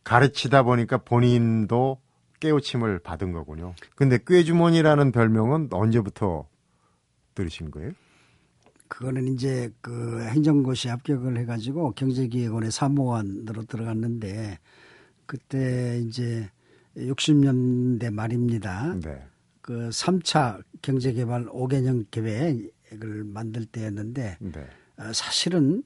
가르치다 0.03 0.63
보니까 0.63 0.97
본인도 0.97 1.99
깨우침을 2.39 2.99
받은 2.99 3.31
거군요. 3.31 3.73
근데 3.95 4.17
꾀주머니라는 4.25 5.11
별명은 5.11 5.69
언제부터 5.71 6.47
들으신 7.35 7.71
거예요? 7.71 7.91
그거는 8.87 9.27
이제 9.29 9.71
그 9.81 10.21
행정고시 10.29 10.89
합격을 10.89 11.37
해가지고 11.37 11.91
경제기획원의 11.93 12.71
사무관으로 12.71 13.63
들어갔는데 13.63 14.59
그때 15.25 15.99
이제 16.05 16.49
60년대 16.95 18.13
말입니다. 18.13 18.93
네. 19.01 19.23
그 19.61 19.89
3차 19.89 20.61
경제개발 20.81 21.45
5개년 21.45 22.05
계획 22.11 22.71
을 23.01 23.23
만들 23.23 23.65
때였는데 23.65 24.37
네. 24.39 24.67
어, 24.97 25.13
사실은 25.13 25.83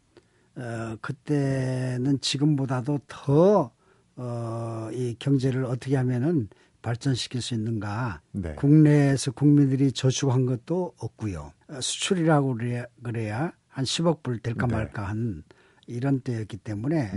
어, 0.55 0.97
그때는 1.01 2.19
지금보다도 2.19 2.99
더 3.07 3.71
어, 4.15 4.89
이 4.91 5.15
경제를 5.19 5.65
어떻게 5.65 5.95
하면은 5.95 6.49
발전시킬 6.81 7.41
수 7.41 7.53
있는가. 7.53 8.21
네. 8.31 8.55
국내에서 8.55 9.31
국민들이 9.31 9.91
저축한 9.91 10.45
것도 10.45 10.93
없고요. 10.97 11.51
어, 11.69 11.81
수출이라고 11.81 12.55
그래야, 12.55 12.85
그래야 13.03 13.51
한 13.67 13.85
10억 13.85 14.23
불 14.23 14.39
될까 14.39 14.67
네. 14.67 14.75
말까 14.75 15.03
한 15.03 15.43
이런 15.85 16.19
때였기 16.19 16.57
때문에 16.57 17.11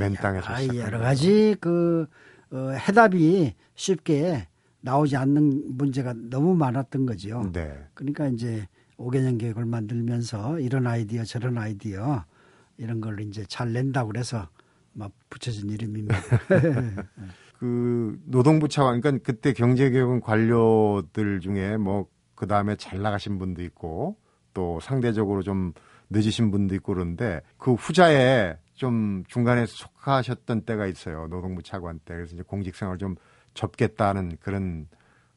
아, 0.54 0.76
여러. 0.76 0.99
가지 0.99 1.56
그 1.61 2.06
어, 2.50 2.70
해답이 2.70 3.54
쉽게 3.75 4.49
나오지 4.80 5.16
않는 5.16 5.76
문제가 5.76 6.14
너무 6.16 6.54
많았던 6.54 7.06
거죠. 7.06 7.50
네. 7.52 7.73
그러니까 7.94 8.28
이제 8.28 8.66
5개년 9.00 9.38
계획을 9.38 9.64
만들면서 9.64 10.61
이런 10.61 10.87
아이디어 10.87 11.25
저런 11.25 11.59
아이디어 11.59 12.25
이런 12.76 13.00
걸 13.00 13.21
이제 13.21 13.45
잘 13.49 13.73
낸다고 13.73 14.09
그래서 14.09 14.49
막 14.92 15.12
붙여진 15.28 15.71
이름입니다. 15.71 16.16
그 17.59 18.19
노동부 18.25 18.69
차관, 18.69 19.00
그러니까 19.00 19.23
그때 19.25 19.52
경제개혁은 19.52 20.21
관료들 20.21 21.40
중에 21.40 21.76
뭐 21.76 22.09
그 22.40 22.47
다음에 22.47 22.75
잘 22.76 23.02
나가신 23.02 23.38
분도 23.38 23.62
있고 23.64 24.16
또 24.54 24.80
상대적으로 24.80 25.42
좀 25.42 25.75
늦으신 26.09 26.50
분도 26.50 26.75
있고 26.76 26.95
그런데 26.95 27.42
그 27.59 27.75
후자에 27.75 28.57
좀 28.73 29.25
중간에 29.28 29.66
속하셨던 29.66 30.62
때가 30.62 30.87
있어요. 30.87 31.28
노동부 31.28 31.62
차관 31.62 31.99
때. 31.99 32.14
그래서 32.14 32.33
이제 32.33 32.42
공직 32.42 32.75
생활 32.75 32.97
좀 32.97 33.16
접겠다는 33.52 34.38
그런 34.40 34.88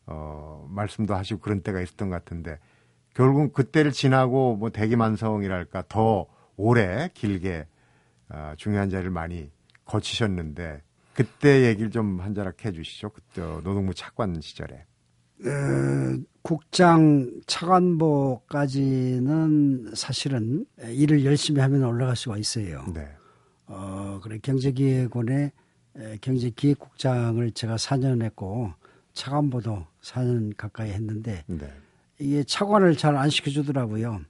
어 0.05 0.65
말씀도 0.71 1.13
하시고 1.13 1.41
그런 1.41 1.59
때가 1.59 1.81
있었던 1.81 2.09
것 2.09 2.15
같은데 2.15 2.57
결국 3.13 3.53
그때를 3.53 3.91
지나고 3.91 4.55
뭐 4.55 4.69
대기만성이랄까 4.69 5.83
더 5.89 6.25
오래 6.55 7.09
길게 7.13 7.67
아, 8.29 8.55
중요한 8.57 8.89
자리를 8.89 9.11
많이 9.11 9.51
거치셨는데 9.85 10.81
그때 11.13 11.67
얘기를 11.67 11.91
좀 11.91 12.19
한 12.19 12.33
자락 12.33 12.65
해주시죠. 12.65 13.09
그때 13.09 13.41
노동부 13.41 13.93
차관 13.93 14.41
시절에. 14.41 14.85
어, 15.45 16.17
국장 16.41 17.29
차관보까지는 18.53 19.91
사실은 19.95 20.65
일을 20.81 21.25
열심히 21.25 21.59
하면 21.61 21.83
올라갈 21.83 22.15
수가 22.15 22.37
있어요. 22.37 22.85
네. 22.93 23.07
어, 23.67 24.19
그래 24.23 24.39
경제기획원의 24.41 25.51
에, 25.97 26.17
경제기획국장을 26.21 27.51
제가 27.51 27.75
4년 27.75 28.23
했고 28.23 28.71
차관보도 29.13 29.85
4년 30.01 30.55
가까이 30.57 30.91
했는데 30.91 31.43
네. 31.47 31.71
이게 32.19 32.43
차관을 32.43 32.95
잘 32.95 33.15
안 33.15 33.29
시켜주더라고요. 33.29 34.21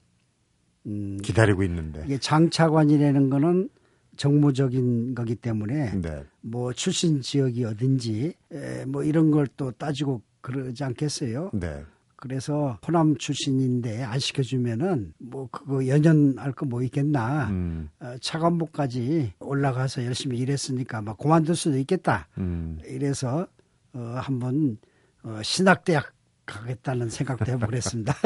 음, 0.88 1.18
기다리고 1.24 1.64
있는데. 1.64 2.04
이게 2.06 2.18
장차관이라는 2.18 3.30
거는 3.30 3.70
정무적인 4.18 5.16
거기 5.16 5.36
때문에 5.36 6.00
네. 6.02 6.24
뭐 6.42 6.72
출신 6.74 7.22
지역이 7.22 7.66
어딘지 7.66 8.34
에, 8.52 8.86
뭐 8.86 9.04
이런 9.04 9.32
걸 9.32 9.48
또 9.58 9.72
따지고 9.72 10.22
그러지 10.42 10.84
않겠어요. 10.84 11.52
네. 11.54 11.84
그래서 12.16 12.80
호남 12.88 13.18
출신인데 13.18 14.02
안 14.04 14.18
시켜주면은 14.20 15.14
뭐 15.20 15.48
그거 15.52 15.86
연연할 15.88 16.54
거 16.54 16.66
뭐 16.66 16.82
있겠나. 16.84 17.50
음, 17.50 17.90
어, 18.00 18.16
차관보까지 18.22 19.34
올라가서 19.40 20.06
열심히 20.06 20.38
일했으니까 20.38 21.02
막 21.02 21.18
그만둘 21.18 21.56
수도 21.56 21.78
있겠다. 21.78 22.28
음. 22.38 22.80
이래서 22.86 23.48
어, 23.94 24.00
한번 24.22 24.78
어, 25.24 25.40
신학대학 25.44 26.14
가겠다는 26.46 27.10
생각도 27.10 27.46
해보고 27.46 27.68
그랬습니다. 27.68 28.14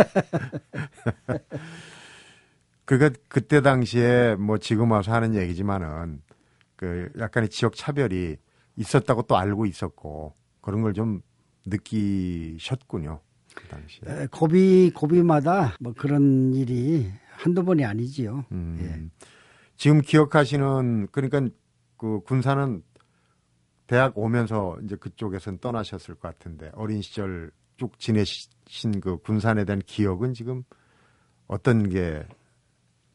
그러니까 2.85 3.19
그때 3.27 3.61
당시에 3.61 4.35
뭐 4.35 4.57
지금 4.57 4.91
와서 4.91 5.11
하는 5.13 5.35
얘기지만은 5.35 6.21
그 6.75 7.11
약간의 7.19 7.49
지역 7.49 7.75
차별이 7.75 8.37
있었다고 8.75 9.23
또 9.23 9.37
알고 9.37 9.65
있었고 9.65 10.33
그런 10.61 10.81
걸 10.81 10.93
좀 10.93 11.21
느끼셨군요. 11.65 13.19
그 13.55 13.67
당시에. 13.67 14.01
에, 14.07 14.27
고비 14.31 14.91
고비마다 14.93 15.75
뭐 15.79 15.93
그런 15.93 16.53
일이 16.53 17.11
한두 17.31 17.63
번이 17.63 17.83
아니지요. 17.85 18.45
음. 18.51 18.77
예. 18.81 19.25
지금 19.75 20.01
기억하시는 20.01 21.07
그러니까 21.11 21.41
그 21.97 22.21
군사는 22.21 22.81
대학 23.87 24.17
오면서 24.17 24.77
이제 24.83 24.95
그쪽에선 24.95 25.59
떠나셨을 25.59 26.15
것 26.15 26.21
같은데 26.21 26.71
어린 26.73 27.01
시절 27.01 27.51
쭉 27.77 27.97
지내신 27.99 28.99
그 29.01 29.17
군산에 29.17 29.65
대한 29.65 29.81
기억은 29.85 30.33
지금 30.33 30.63
어떤 31.47 31.89
게 31.89 32.25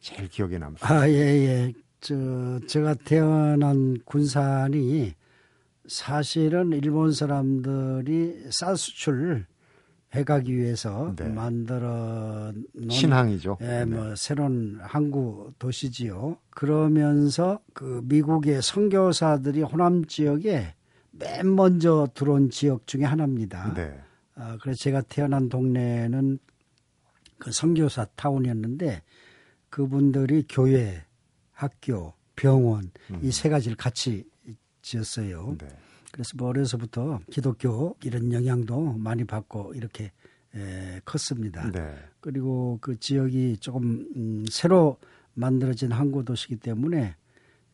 제일 0.00 0.28
기억에 0.28 0.58
남습니까? 0.58 0.94
아, 0.94 1.08
예, 1.08 1.14
예. 1.14 1.72
저, 2.00 2.14
제가 2.66 2.94
태어난 2.94 3.98
군산이 4.04 5.14
사실은 5.86 6.72
일본 6.72 7.12
사람들이 7.12 8.46
쌀 8.50 8.76
수출 8.76 9.46
해가기 10.14 10.54
위해서 10.54 11.14
네. 11.16 11.28
만들어 11.28 12.52
놓은 12.74 12.90
신항이죠. 12.90 13.58
예, 13.62 13.66
네. 13.66 13.84
뭐 13.86 14.14
새로운 14.14 14.78
항구 14.82 15.52
도시지요. 15.58 16.36
그러면서 16.50 17.60
그 17.72 18.02
미국의 18.04 18.62
선교사들이 18.62 19.62
호남 19.62 20.04
지역에 20.04 20.74
맨 21.12 21.54
먼저 21.54 22.08
들어온 22.14 22.50
지역 22.50 22.86
중에 22.86 23.04
하나입니다. 23.04 23.74
네. 23.74 23.98
아, 24.34 24.58
그래서 24.60 24.78
제가 24.78 25.02
태어난 25.02 25.48
동네는 25.48 26.38
그 27.38 27.52
선교사 27.52 28.06
타운이었는데 28.16 29.02
그분들이 29.68 30.44
교회, 30.48 31.04
학교, 31.52 32.14
병원 32.36 32.90
이세 33.20 33.48
가지를 33.48 33.76
같이 33.76 34.24
지었어요. 34.80 35.56
네. 35.58 35.68
그래서 36.12 36.32
뭐 36.36 36.48
어려서부터 36.48 37.20
기독교 37.30 37.96
이런 38.04 38.32
영향도 38.32 38.94
많이 38.94 39.24
받고 39.24 39.74
이렇게 39.74 40.12
에, 40.54 41.00
컸습니다. 41.04 41.70
네. 41.70 41.94
그리고 42.20 42.78
그 42.80 42.98
지역이 42.98 43.58
조금 43.58 44.06
음, 44.16 44.44
새로 44.50 44.98
만들어진 45.34 45.92
항구 45.92 46.24
도시이기 46.24 46.56
때문에 46.56 47.16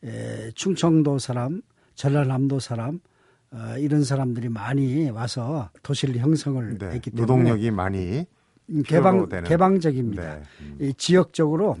에, 0.03 0.51
충청도 0.51 1.19
사람, 1.19 1.61
전라남도 1.95 2.59
사람 2.59 3.01
어, 3.51 3.75
이런 3.77 4.03
사람들이 4.03 4.49
많이 4.49 5.09
와서 5.09 5.69
도시를 5.81 6.17
형성을 6.17 6.77
네. 6.77 6.85
했기 6.91 7.09
때문에 7.09 7.21
노동력이 7.21 7.71
많이 7.71 8.25
음, 8.69 8.83
개방 8.83 9.27
되는. 9.27 9.49
개방적입니다. 9.49 10.35
네. 10.35 10.41
음. 10.61 10.77
이 10.79 10.93
지역적으로 10.93 11.77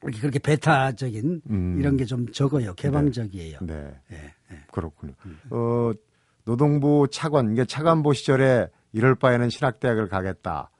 그렇게 0.00 0.38
베타적인 0.38 1.40
음. 1.48 1.76
이런 1.80 1.96
게 1.96 2.04
좀 2.04 2.30
적어요. 2.30 2.74
개방적이에요. 2.74 3.58
네. 3.62 3.94
예, 4.12 4.16
예. 4.16 4.58
그렇군요. 4.70 5.14
어, 5.50 5.92
노동부 6.44 7.08
차관, 7.10 7.52
이게 7.52 7.64
차관보 7.64 8.12
시절에 8.12 8.68
이럴 8.92 9.14
바에는 9.14 9.48
신학대학을 9.48 10.08
가겠다. 10.08 10.70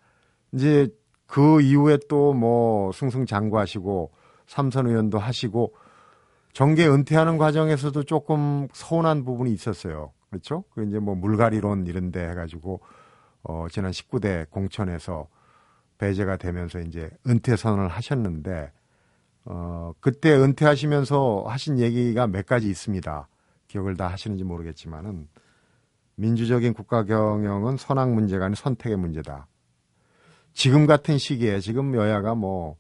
이제 0.53 0.89
그 1.27 1.63
이후에 1.63 1.99
또 2.09 2.35
뭐 2.35 2.93
승승장구하시고 2.93 4.13
삼선 4.47 4.89
의원도 4.89 5.19
하시고 5.19 5.73
정계 6.55 6.89
은퇴하는 6.89 7.37
과정에서도 7.37 8.05
조금 8.05 8.69
서운한 8.73 9.25
부분이 9.25 9.53
있었어요. 9.53 10.13
그렇죠? 10.31 10.63
그 10.71 10.87
이제 10.87 11.01
뭐 11.01 11.17
물갈이론 11.17 11.87
이런 11.89 12.13
데 12.13 12.29
해가지고 12.29 12.81
어, 13.43 13.67
지난 13.71 13.91
19대 13.91 14.49
공천에서 14.51 15.29
배제가 15.99 16.37
되면서 16.37 16.79
이제 16.79 17.11
은퇴 17.27 17.57
선언을 17.57 17.89
하셨는데 17.89 18.73
어, 19.47 19.93
그때 20.01 20.33
은퇴하시면서 20.33 21.45
하신 21.49 21.81
얘기가 21.81 22.29
몇 22.29 22.47
가지 22.47 22.71
있습니다. 22.71 23.29
기억을 23.67 23.97
다 23.97 24.07
하시는지 24.07 24.45
모르겠지만은 24.45 25.29
민주적인 26.15 26.73
국가 26.73 27.05
경영은 27.05 27.77
선악 27.79 28.13
문제가 28.13 28.45
아닌 28.45 28.55
선택의 28.55 28.97
문제다. 28.97 29.49
지금 30.53 30.87
같은 30.87 31.19
시기에 31.19 31.59
지금 31.59 31.97
여야가 31.97 32.37
뭐 32.37 32.77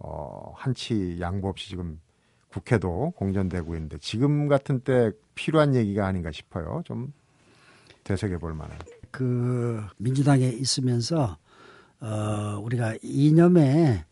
어, 0.00 0.52
한치 0.56 1.18
양보 1.20 1.48
없이 1.48 1.68
지금 1.68 2.00
국회도 2.54 3.14
공전되고 3.16 3.74
있는데 3.74 3.98
지금 3.98 4.46
같은 4.46 4.80
때 4.80 5.10
필요한 5.34 5.74
얘기가 5.74 6.06
아닌가 6.06 6.30
싶어요. 6.30 6.82
좀 6.84 7.12
되새겨 8.04 8.38
볼 8.38 8.54
만한. 8.54 8.78
그 9.10 9.82
민주당에 9.98 10.46
있으면서 10.48 11.36
어 12.00 12.60
우리가 12.62 12.94
이념에 13.02 14.04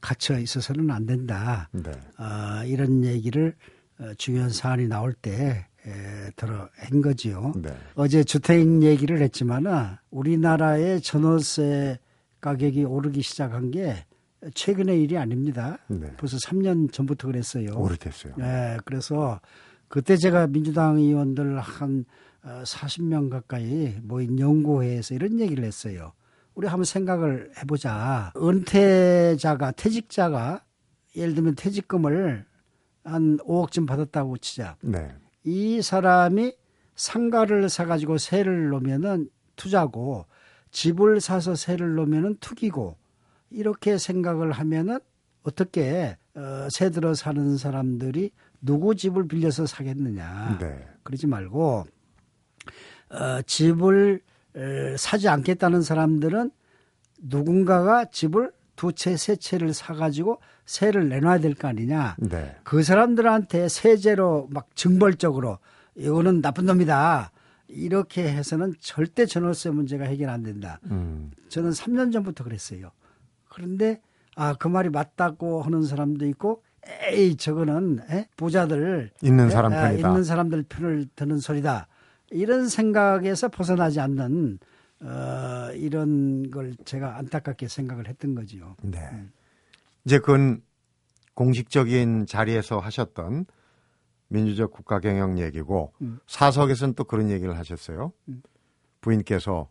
갇혀 0.00 0.38
있어서는 0.38 0.90
안 0.90 1.06
된다. 1.06 1.68
네. 1.72 1.90
어, 1.90 2.64
이런 2.66 3.04
얘기를 3.04 3.56
어, 3.98 4.12
중요한 4.18 4.50
사안이 4.50 4.88
나올 4.88 5.14
때 5.14 5.66
에, 5.86 6.30
들어 6.36 6.68
한 6.76 7.00
거지요. 7.00 7.54
네. 7.56 7.74
어제 7.94 8.22
주택 8.22 8.82
얘기를 8.82 9.20
했지만은 9.22 9.96
우리나라의 10.10 11.00
전월세 11.00 11.98
가격이 12.40 12.84
오르기 12.84 13.22
시작한 13.22 13.70
게 13.70 14.04
최근의 14.54 15.02
일이 15.02 15.18
아닙니다. 15.18 15.78
네. 15.88 16.12
벌써 16.16 16.36
3년 16.38 16.92
전부터 16.92 17.28
그랬어요. 17.28 17.74
오래됐어요. 17.76 18.34
네, 18.36 18.78
그래서 18.84 19.40
그때 19.88 20.16
제가 20.16 20.46
민주당 20.46 20.98
의원들 20.98 21.58
한 21.58 22.04
40명 22.42 23.28
가까이 23.28 23.96
모인 24.02 24.38
연구회에서 24.38 25.14
이런 25.14 25.40
얘기를 25.40 25.64
했어요. 25.64 26.12
우리 26.54 26.66
한번 26.66 26.84
생각을 26.84 27.52
해보자. 27.58 28.32
은퇴자가, 28.36 29.72
퇴직자가 29.72 30.64
예를 31.16 31.34
들면 31.34 31.54
퇴직금을 31.56 32.46
한 33.04 33.38
5억쯤 33.38 33.86
받았다고 33.86 34.38
치자. 34.38 34.76
네. 34.80 35.14
이 35.44 35.82
사람이 35.82 36.54
상가를 36.94 37.68
사가지고 37.68 38.18
세를 38.18 38.68
놓으면은 38.68 39.28
투자고 39.56 40.26
집을 40.70 41.20
사서 41.20 41.54
세를 41.54 41.94
놓으면은 41.94 42.36
투기고 42.40 42.96
이렇게 43.50 43.98
생각을 43.98 44.52
하면은 44.52 44.98
어떻게 45.42 46.16
어, 46.34 46.68
세 46.70 46.90
들어 46.90 47.14
사는 47.14 47.56
사람들이 47.56 48.30
누구 48.60 48.94
집을 48.94 49.26
빌려서 49.26 49.66
사겠느냐. 49.66 50.58
네. 50.60 50.86
그러지 51.02 51.26
말고 51.26 51.86
어, 53.10 53.42
집을 53.42 54.20
에, 54.56 54.96
사지 54.96 55.28
않겠다는 55.28 55.82
사람들은 55.82 56.50
누군가가 57.22 58.06
집을 58.06 58.52
두 58.76 58.92
채, 58.92 59.16
세 59.16 59.36
채를 59.36 59.74
사가지고 59.74 60.40
세를 60.64 61.08
내놔야 61.08 61.38
될 61.40 61.54
거 61.54 61.68
아니냐. 61.68 62.16
네. 62.18 62.56
그 62.64 62.82
사람들한테 62.82 63.68
세제로 63.68 64.48
막 64.50 64.74
증벌적으로 64.74 65.58
이거는 65.96 66.40
나쁜 66.40 66.66
놈이다. 66.66 67.32
이렇게 67.68 68.22
해서는 68.32 68.74
절대 68.80 69.26
전월세 69.26 69.70
문제가 69.70 70.04
해결 70.04 70.30
안 70.30 70.42
된다. 70.42 70.80
음. 70.90 71.30
저는 71.48 71.70
3년 71.70 72.12
전부터 72.12 72.42
그랬어요. 72.44 72.90
그런데 73.50 74.00
아 74.36 74.54
그 74.54 74.68
말이 74.68 74.88
맞다고 74.88 75.60
하는 75.62 75.82
사람도 75.82 76.24
있고 76.28 76.62
에이 77.10 77.36
저거는 77.36 78.00
에? 78.10 78.26
부자들 78.36 79.10
있는 79.22 79.48
에? 79.48 79.50
사람 79.50 79.72
아, 79.74 79.82
편이다. 79.82 80.08
있는 80.08 80.24
사람들 80.24 80.62
편을 80.68 81.08
드는 81.14 81.38
소리다. 81.38 81.88
이런 82.30 82.68
생각에서 82.68 83.48
벗어나지 83.48 84.00
않는 84.00 84.58
어, 85.02 85.70
이런 85.74 86.50
걸 86.50 86.74
제가 86.84 87.18
안타깝게 87.18 87.68
생각을 87.68 88.06
했던 88.08 88.34
거지요. 88.34 88.76
네. 88.82 88.98
이제 90.04 90.18
그건 90.18 90.62
공식적인 91.34 92.26
자리에서 92.26 92.78
하셨던 92.78 93.46
민주적 94.28 94.70
국가 94.70 95.00
경영 95.00 95.38
얘기고 95.38 95.92
음. 96.02 96.18
사석에서는 96.26 96.94
또 96.94 97.04
그런 97.04 97.30
얘기를 97.30 97.58
하셨어요. 97.58 98.12
부인께서 99.00 99.68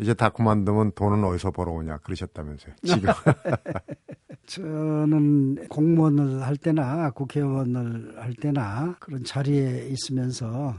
이제 0.00 0.14
다 0.14 0.30
그만두면 0.30 0.92
돈은 0.94 1.22
어디서 1.24 1.50
벌어오냐 1.50 1.98
그러셨다면서요. 1.98 2.74
지금 2.82 3.10
저는 4.46 5.68
공무원을 5.68 6.42
할 6.42 6.56
때나 6.56 7.10
국회의원을 7.10 8.18
할 8.18 8.34
때나 8.34 8.96
그런 8.98 9.22
자리에 9.24 9.88
있으면서 9.88 10.74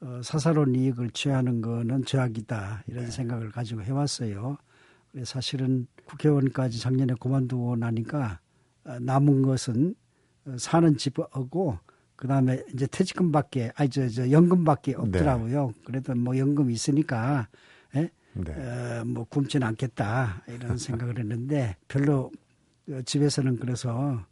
어, 0.00 0.20
사사로운 0.22 0.74
이익을 0.74 1.10
취하는 1.10 1.60
거는 1.60 2.04
죄악이다 2.04 2.84
이런 2.86 3.10
생각을 3.10 3.50
가지고 3.50 3.82
해왔어요. 3.82 4.56
사실은 5.24 5.86
국회의원까지 6.06 6.80
작년에 6.80 7.14
그만두고 7.20 7.76
나니까 7.76 8.40
어, 8.84 8.98
남은 9.00 9.42
것은 9.42 9.94
어, 10.46 10.56
사는 10.58 10.96
집하고 10.96 11.78
그다음에 12.16 12.62
이제 12.72 12.86
퇴직금밖에 12.86 13.72
아니 13.76 13.90
저, 13.90 14.08
저 14.08 14.30
연금밖에 14.30 14.94
없더라고요. 14.94 15.72
그래도 15.84 16.14
뭐 16.14 16.36
연금 16.38 16.70
있으니까 16.70 17.48
예? 17.94 18.10
네. 18.44 18.52
어, 18.52 19.04
뭐 19.04 19.24
굶지는 19.24 19.66
않겠다 19.66 20.42
이런 20.48 20.76
생각을 20.76 21.18
했는데 21.18 21.76
별로 21.88 22.30
어, 22.90 23.00
집에서는 23.04 23.58
그래서 23.58 24.24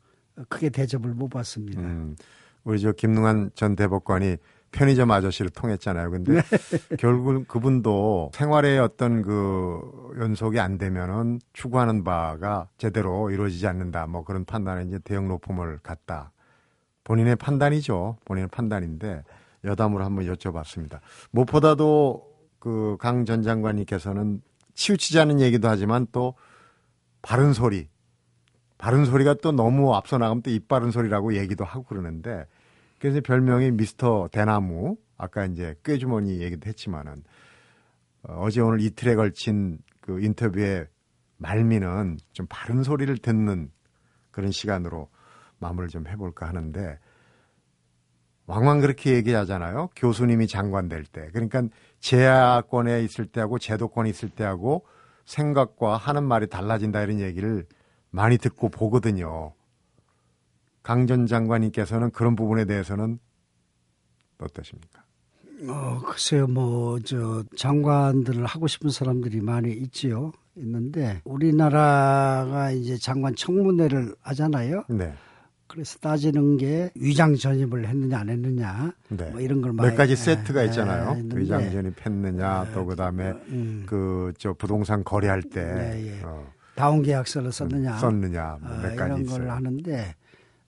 크게 0.49 0.71
대접을 0.71 1.15
못 1.15 1.29
받습니다. 1.29 1.81
음, 1.81 2.17
우리 2.65 2.81
저 2.81 2.93
김능한 2.93 3.51
전 3.55 3.77
대법관이 3.77 4.37
편의점 4.73 5.11
아저씨를 5.13 5.51
통했잖아요. 5.51 6.11
근데 6.11 6.33
결국 6.99 7.47
그분도 7.47 8.33
생활의 8.35 8.81
어떤 8.81 9.23
그 9.23 9.81
연속이 10.19 10.59
안 10.59 10.79
되면은 10.79 11.41
추구하는 11.53 12.03
바가 12.03 12.69
제대로 12.77 13.31
이루어지지 13.31 13.67
않는다. 13.69 14.07
뭐 14.09 14.25
그런 14.25 14.45
판단에 14.45 14.85
이제 14.85 14.99
대형 15.05 15.29
로펌을 15.29 15.79
갔다. 15.83 16.33
본인의 17.05 17.37
판단이죠. 17.37 18.17
본인의 18.25 18.49
판단인데 18.49 19.23
여담으로 19.65 20.05
한번 20.05 20.27
여쭤봤습니다. 20.27 20.99
무엇보다도 21.31 22.34
그 22.65 22.97
강 22.99 23.27
전 23.27 23.43
장관님께서는 23.43 24.41
치우치지 24.73 25.21
않은 25.21 25.39
얘기도 25.41 25.69
하지만 25.69 26.07
또 26.13 26.35
바른 27.21 27.53
소리, 27.53 27.89
바른 28.79 29.05
소리가 29.05 29.35
또 29.43 29.53
너무 29.53 29.95
앞서 29.95 30.17
나가면 30.17 30.43
또 30.43 30.51
입 30.51 30.67
바른 30.67 30.91
소리라고 30.91 31.35
얘기도 31.37 31.65
하고 31.65 31.85
그러는데 31.85 32.47
그래서 32.99 33.21
별명이 33.23 33.73
미스터 33.73 34.29
대나무 34.33 34.97
아까 35.19 35.45
이제 35.45 35.75
꾀주머니 35.85 36.41
얘기도 36.41 36.67
했지만은 36.69 37.23
어, 38.23 38.41
어제 38.41 38.63
오늘 38.63 38.81
이틀에 38.81 39.15
걸친 39.15 39.79
그 40.01 40.23
인터뷰의 40.23 40.87
말미는 41.37 42.19
좀 42.33 42.47
바른 42.49 42.83
소리를 42.83 43.15
듣는 43.19 43.71
그런 44.31 44.51
시간으로 44.51 45.11
마무리를 45.59 45.91
좀 45.91 46.07
해볼까 46.09 46.49
하는데 46.49 46.99
왕왕 48.47 48.81
그렇게 48.81 49.15
얘기하잖아요. 49.15 49.91
교수님이 49.97 50.47
장관 50.47 50.89
될 50.89 51.05
때. 51.05 51.29
그러니까 51.33 51.63
제야권에 52.05 53.03
있을 53.03 53.25
때하고 53.25 53.59
제도권에 53.59 54.11
있을 54.11 54.29
때하고 54.29 54.85
생각과 55.25 55.97
하는 55.97 56.25
말이 56.25 56.47
달라진다 56.47 57.01
이런 57.01 57.19
얘기를 57.19 57.65
많이 58.11 58.37
듣고 58.37 58.69
보거든요. 58.69 59.55
강 60.83 61.07
전 61.07 61.27
장관님께서는 61.27 62.11
그런 62.11 62.37
부분에 62.37 62.67
대해서는 62.67 63.19
어떠십니까? 64.39 65.03
어, 65.67 66.03
글쎄요, 66.05 66.47
뭐, 66.47 67.01
저, 67.01 67.43
장관들을 67.57 68.45
하고 68.45 68.67
싶은 68.67 68.91
사람들이 68.91 69.41
많이 69.41 69.73
있지요. 69.73 70.33
있는데, 70.57 71.23
우리나라가 71.25 72.71
이제 72.71 72.99
장관 72.99 73.35
청문회를 73.35 74.15
하잖아요. 74.21 74.85
네. 74.91 75.15
그래서 75.75 75.99
따지는 75.99 76.57
게 76.57 76.89
위장 76.95 77.35
전입을 77.35 77.89
했느냐, 77.89 78.21
안 78.21 78.29
했느냐. 78.29 78.93
네. 79.09 79.29
뭐 79.31 79.41
이런 79.41 79.61
걸 79.61 79.73
많이. 79.73 79.91
몇 79.91 79.97
가지 79.97 80.13
예, 80.13 80.17
세트가 80.17 80.63
예, 80.63 80.67
있잖아요. 80.67 81.17
있는데, 81.17 81.37
위장 81.37 81.69
전입했느냐, 81.69 82.71
또 82.73 82.87
그다음에 82.87 83.33
음, 83.49 83.83
그저 83.85 84.53
부동산 84.53 85.03
거래할 85.03 85.43
때 85.43 85.65
네, 85.65 86.07
예. 86.07 86.23
어, 86.23 86.47
다운 86.77 87.03
계약서를 87.03 87.51
썼느냐. 87.51 87.99
썼느냐 87.99 88.59
뭐 88.61 88.71
아, 88.71 88.83
몇 88.83 88.95
가지 88.95 89.23
이런 89.23 89.27
걸 89.27 89.43
있어요. 89.43 89.51
하는데, 89.51 90.15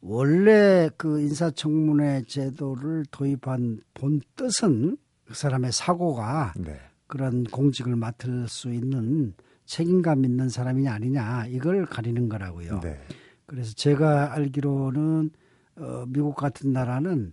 원래 0.01 0.91
그 0.97 1.21
인사청문회 1.21 2.25
제도를 2.27 3.05
도입한 3.13 3.79
본 3.95 4.21
뜻은 4.35 4.97
그 5.25 5.35
사람의 5.35 5.71
사고가 5.71 6.55
네. 6.57 6.81
그런 7.07 7.45
공직을 7.45 7.95
맡을 7.95 8.49
수 8.49 8.73
있는 8.73 9.35
책임감 9.67 10.25
있는 10.25 10.49
사람이냐 10.49 10.93
아니냐 10.93 11.47
이걸 11.47 11.87
가리는 11.87 12.29
거라고요. 12.29 12.81
네. 12.81 12.99
그래서 13.47 13.73
제가 13.75 14.35
알기로는 14.35 15.31
어, 15.77 16.05
미국 16.09 16.35
같은 16.35 16.73
나라는 16.73 17.33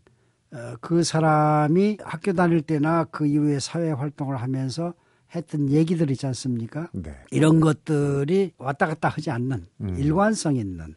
어, 0.51 0.75
그 0.81 1.03
사람이 1.03 1.97
학교 2.03 2.33
다닐 2.33 2.61
때나 2.61 3.05
그 3.05 3.25
이후에 3.25 3.59
사회 3.59 3.91
활동을 3.91 4.37
하면서 4.37 4.93
했던 5.35 5.69
얘기들 5.69 6.11
있지 6.11 6.27
않습니까? 6.27 6.89
네. 6.93 7.15
이런 7.31 7.59
것들이 7.59 8.53
왔다 8.57 8.85
갔다 8.87 9.09
하지 9.09 9.31
않는 9.31 9.65
음. 9.81 9.95
일관성 9.97 10.55
있는 10.55 10.95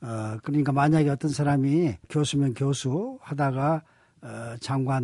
어 0.00 0.38
그러니까 0.42 0.72
만약에 0.72 1.08
어떤 1.08 1.30
사람이 1.30 1.96
교수면 2.08 2.54
교수 2.54 3.18
하다가 3.20 3.82
어 4.22 4.56
장관 4.60 5.02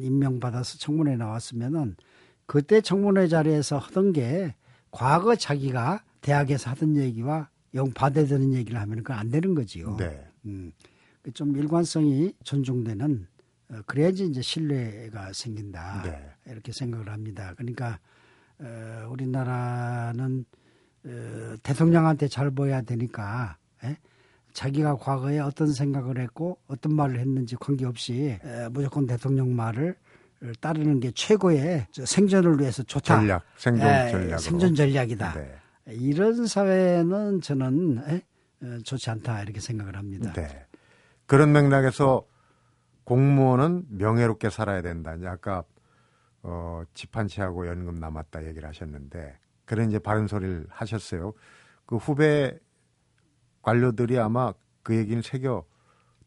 임명 0.00 0.40
받아서 0.40 0.78
청문회 0.78 1.16
나왔으면은 1.16 1.96
그때 2.46 2.80
청문회 2.80 3.28
자리에서 3.28 3.78
하던 3.78 4.12
게 4.12 4.54
과거 4.90 5.36
자기가 5.36 6.02
대학에서 6.20 6.70
하던 6.70 6.96
얘기와 6.96 7.48
영 7.74 7.90
받아들이는 7.92 8.54
얘기를 8.54 8.80
하면 8.80 8.98
그건 8.98 9.18
안 9.18 9.30
되는 9.30 9.54
거지요. 9.54 9.96
네. 9.96 10.24
음, 10.44 10.72
그좀 11.22 11.56
일관성이 11.56 12.34
존중되는 12.44 13.26
어, 13.70 13.80
그래야지 13.86 14.26
이제 14.26 14.42
신뢰가 14.42 15.32
생긴다 15.32 16.02
네. 16.02 16.52
이렇게 16.52 16.72
생각을 16.72 17.08
합니다. 17.08 17.54
그러니까 17.56 17.98
어, 18.58 19.08
우리나라는 19.10 20.44
어, 21.04 21.54
대통령한테 21.62 22.28
잘 22.28 22.50
보여야 22.50 22.82
되니까 22.82 23.56
예? 23.84 23.96
자기가 24.52 24.96
과거에 24.96 25.38
어떤 25.38 25.72
생각을 25.72 26.18
했고 26.18 26.58
어떤 26.66 26.94
말을 26.94 27.18
했는지 27.18 27.56
관계없이 27.56 28.38
에, 28.44 28.68
무조건 28.70 29.06
대통령 29.06 29.56
말을 29.56 29.96
따르는 30.60 31.00
게 31.00 31.10
최고의 31.12 31.86
생존을 31.92 32.60
위해서 32.60 32.82
좋다. 32.82 33.16
전략, 33.16 33.44
생존 33.56 33.88
예, 33.88 34.10
전략. 34.10 34.38
생존 34.40 34.74
전략이다. 34.74 35.34
네. 35.34 35.54
이런 35.86 36.46
사회는 36.46 37.40
저는 37.40 38.02
에? 38.08 38.22
어, 38.62 38.78
좋지 38.84 39.10
않다 39.10 39.42
이렇게 39.42 39.60
생각을 39.60 39.96
합니다. 39.96 40.32
네. 40.34 40.66
그런 41.26 41.52
맥락에서 41.52 42.26
공무원은 43.04 43.86
명예롭게 43.88 44.50
살아야 44.50 44.82
된다. 44.82 45.14
이제 45.14 45.26
아까 45.26 45.64
어, 46.42 46.82
집한 46.94 47.28
채하고 47.28 47.66
연금 47.66 47.96
남았다 47.96 48.46
얘기를 48.46 48.68
하셨는데 48.68 49.38
그런 49.64 49.88
이제 49.88 49.98
바른 49.98 50.26
소리를 50.26 50.66
하셨어요. 50.68 51.32
그 51.86 51.96
후배 51.96 52.58
관료들이 53.62 54.18
아마 54.18 54.52
그 54.82 54.96
얘기는 54.96 55.20
새겨 55.22 55.64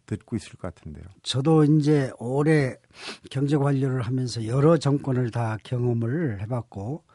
듣고 0.05 0.35
있을 0.35 0.53
것 0.53 0.73
같은데요. 0.73 1.03
저도 1.23 1.63
이제 1.63 2.11
올해 2.19 2.75
경제 3.31 3.57
관료를 3.57 4.01
하면서 4.01 4.45
여러 4.45 4.77
정권을 4.77 5.31
다 5.31 5.57
경험을 5.63 6.41
해봤고 6.41 7.03
어, 7.03 7.14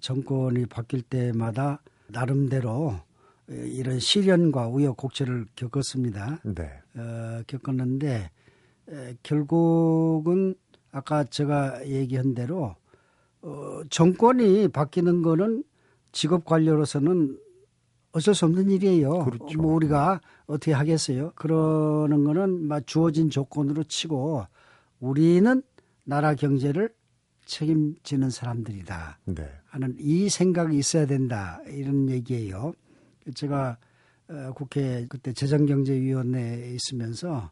정권이 0.00 0.66
바뀔 0.66 1.02
때마다 1.02 1.80
나름대로 2.08 2.94
이런 3.48 3.98
시련과 3.98 4.68
우여곡절을 4.68 5.46
겪었습니다. 5.56 6.40
네. 6.44 6.70
어, 6.96 7.42
겪었는데 7.46 8.30
에, 8.88 9.14
결국은 9.22 10.54
아까 10.92 11.24
제가 11.24 11.86
얘기한 11.86 12.34
대로 12.34 12.76
어, 13.42 13.80
정권이 13.90 14.68
바뀌는 14.68 15.22
거는 15.22 15.64
직업 16.12 16.44
관료로서는 16.44 17.38
어쩔 18.12 18.34
수 18.34 18.44
없는 18.44 18.70
일이에요. 18.70 19.24
그렇죠. 19.24 19.60
뭐 19.60 19.74
우리가 19.74 20.20
어떻게 20.46 20.72
하겠어요? 20.72 21.32
그러는 21.34 22.24
거는 22.24 22.68
막 22.68 22.86
주어진 22.86 23.28
조건으로 23.28 23.82
치고 23.82 24.46
우리는 25.00 25.62
나라 26.04 26.34
경제를 26.34 26.94
책임지는 27.44 28.30
사람들이다 28.30 29.18
네. 29.26 29.48
하는 29.66 29.96
이 29.98 30.28
생각이 30.28 30.76
있어야 30.78 31.06
된다 31.06 31.60
이런 31.66 32.08
얘기예요. 32.10 32.72
제가 33.34 33.76
어, 34.28 34.52
국회 34.54 35.06
그때 35.08 35.32
재정경제위원회에 35.32 36.70
있으면서 36.74 37.50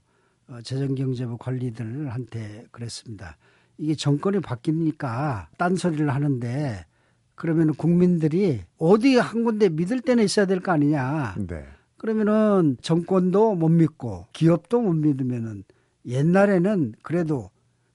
어, 0.49 0.59
재정경제부 0.63 1.37
관리들한테 1.39 2.67
그랬습니다. 2.71 3.37
이게 3.79 3.95
정권이 3.95 4.41
바뀌니까 4.41 5.49
딴소리를 5.59 6.09
하는데 6.09 6.85
그러면 7.35 7.75
국민들이 7.75 8.61
어디 8.79 9.17
한 9.17 9.45
군데 9.45 9.69
믿을 9.69 10.01
때는 10.01 10.25
있어야 10.25 10.47
될 10.47 10.61
거 10.61 10.73
아니냐. 10.73 11.37
네. 11.47 11.65
그러면은 11.97 12.77
정권도 12.81 13.55
못 13.55 13.69
믿고 13.69 14.27
기업도 14.33 14.81
못 14.81 14.93
믿으면은 14.93 15.65
옛날에는 16.07 16.95
그래도 17.03 17.51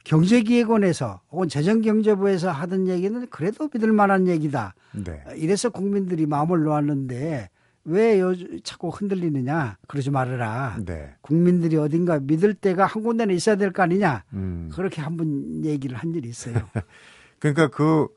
경제기획원에서 0.08 1.20
혹은 1.32 1.50
재정경제부에서 1.50 2.50
하던 2.52 2.88
얘기는 2.88 3.28
그래도 3.30 3.70
믿을 3.74 3.92
만한 3.92 4.28
얘기다. 4.28 4.74
네. 5.04 5.22
이래서 5.36 5.70
국민들이 5.70 6.26
마음을 6.26 6.64
놓았는데 6.64 7.50
왜 7.84 8.20
요, 8.20 8.34
자꾸 8.64 8.90
흔들리느냐? 8.90 9.78
그러지 9.88 10.10
말아라. 10.12 10.78
네. 10.86 11.14
국민들이 11.22 11.76
어딘가 11.78 12.20
믿을 12.20 12.54
때가 12.54 12.86
한 12.86 13.04
군데는 13.04 13.36
있어야 13.36 13.56
될 13.58 13.72
거 13.74 13.84
아니냐? 13.84 14.24
음. 14.34 14.70
그렇게 14.74 15.02
한 15.02 15.18
번 15.18 15.66
얘기를 15.66 15.98
한 15.98 16.14
일이 16.16 16.30
있어요. 16.30 16.56
그러니까 17.40 17.68
그 17.68 18.08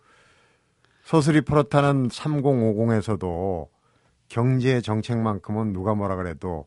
서슬이 1.04 1.40
풀었다는 1.40 2.08
3050에서도 2.08 3.68
경제 4.28 4.80
정책만큼은 4.80 5.72
누가 5.72 5.94
뭐라 5.96 6.14
그래도 6.16 6.66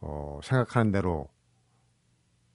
어, 0.00 0.40
생각하는 0.42 0.90
대로 0.90 1.28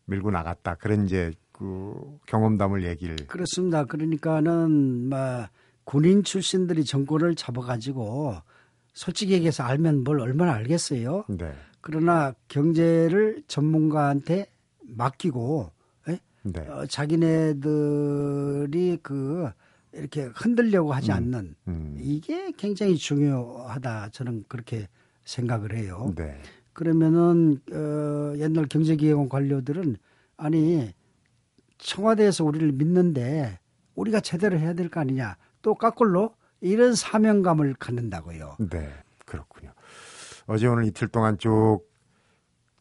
밀고 0.05 0.31
나갔다. 0.31 0.73
그런 0.75 1.05
이제 1.05 1.31
그 1.59 1.93
경험담을 2.25 2.85
얘기를 2.85 3.17
그렇습니다. 3.27 3.83
그러니까는 3.83 5.09
뭐 5.09 5.47
군인 5.83 6.23
출신들이 6.23 6.85
정권을 6.85 7.35
잡아가지고 7.35 8.37
솔직히 8.93 9.33
얘기해서 9.33 9.63
알면 9.63 10.05
뭘 10.05 10.21
얼마나 10.21 10.53
알겠어요. 10.53 11.25
네. 11.27 11.51
그러나 11.81 12.33
경제를 12.47 13.43
전문가한테 13.47 14.47
맡기고 14.83 15.71
예? 16.07 16.19
네. 16.43 16.61
어, 16.61 16.85
자기네들이 16.85 17.39
그 19.03 19.49
이렇게 19.91 20.29
흔들려고 20.33 20.93
하지 20.93 21.11
음, 21.11 21.15
않는 21.17 21.55
음. 21.67 21.97
이게 21.99 22.53
굉장히 22.55 22.95
중요하다 22.95 24.11
저는 24.11 24.45
그렇게 24.47 24.87
생각을 25.25 25.75
해요. 25.75 26.13
네. 26.15 26.39
그러면은 26.71 27.59
어, 27.73 28.33
옛날 28.37 28.65
경제기획원 28.67 29.27
관료들은 29.27 29.97
아니 30.37 30.93
청와대에서 31.79 32.43
우리를 32.45 32.71
믿는데 32.73 33.59
우리가 33.95 34.19
제대로 34.19 34.57
해야 34.57 34.73
될 34.73 34.89
거 34.89 34.99
아니냐 34.99 35.35
또 35.61 35.75
까꿀로 35.75 36.35
이런 36.61 36.93
사명감을 36.95 37.75
갖는다고요. 37.75 38.57
네. 38.69 38.93
그렇군요. 39.25 39.71
어제 40.47 40.67
오늘 40.67 40.85
이틀 40.85 41.07
동안 41.07 41.37
쭉 41.37 41.81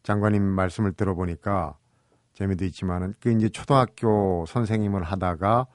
장관님 0.03 0.41
말씀을 0.43 0.93
들어보니까 0.93 1.77
재미도 2.33 2.65
있지만은 2.65 3.13
그 3.19 3.31
이제 3.31 3.49
초등학교 3.49 4.45
선생님을 4.47 5.03
하다가 5.03 5.67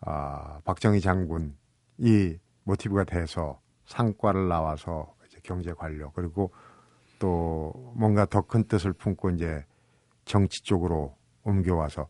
아, 0.00 0.60
박정희 0.64 1.00
장군 1.00 1.56
이 1.98 2.36
모티브가 2.64 3.04
돼서 3.04 3.60
상과를 3.86 4.48
나와서 4.48 5.14
이제 5.26 5.38
경제 5.42 5.72
관료 5.72 6.10
그리고 6.12 6.52
또 7.18 7.72
뭔가 7.96 8.26
더 8.26 8.42
큰 8.42 8.64
뜻을 8.64 8.92
품고 8.92 9.30
이제 9.30 9.64
정치 10.24 10.62
쪽으로 10.62 11.16
옮겨와서 11.42 12.08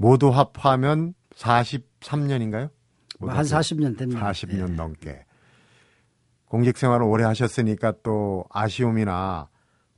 모두 0.00 0.30
합하면 0.30 1.12
43년인가요? 1.34 2.70
뭐한 3.18 3.44
40년 3.44 3.98
됩니다. 3.98 4.32
40년 4.32 4.70
예. 4.70 4.74
넘게 4.74 5.26
공직 6.46 6.78
생활을 6.78 7.04
오래 7.04 7.24
하셨으니까 7.24 7.92
또 8.02 8.46
아쉬움이나 8.48 9.50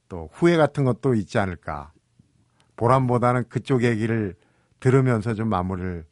또 0.08 0.28
후회 0.32 0.56
같은 0.56 0.82
것도 0.82 1.14
있지 1.14 1.38
않을까. 1.38 1.92
보람보다는 2.74 3.48
그쪽 3.48 3.84
얘기를 3.84 4.34
들으면서 4.80 5.34
좀 5.34 5.48
마무리를 5.48 6.04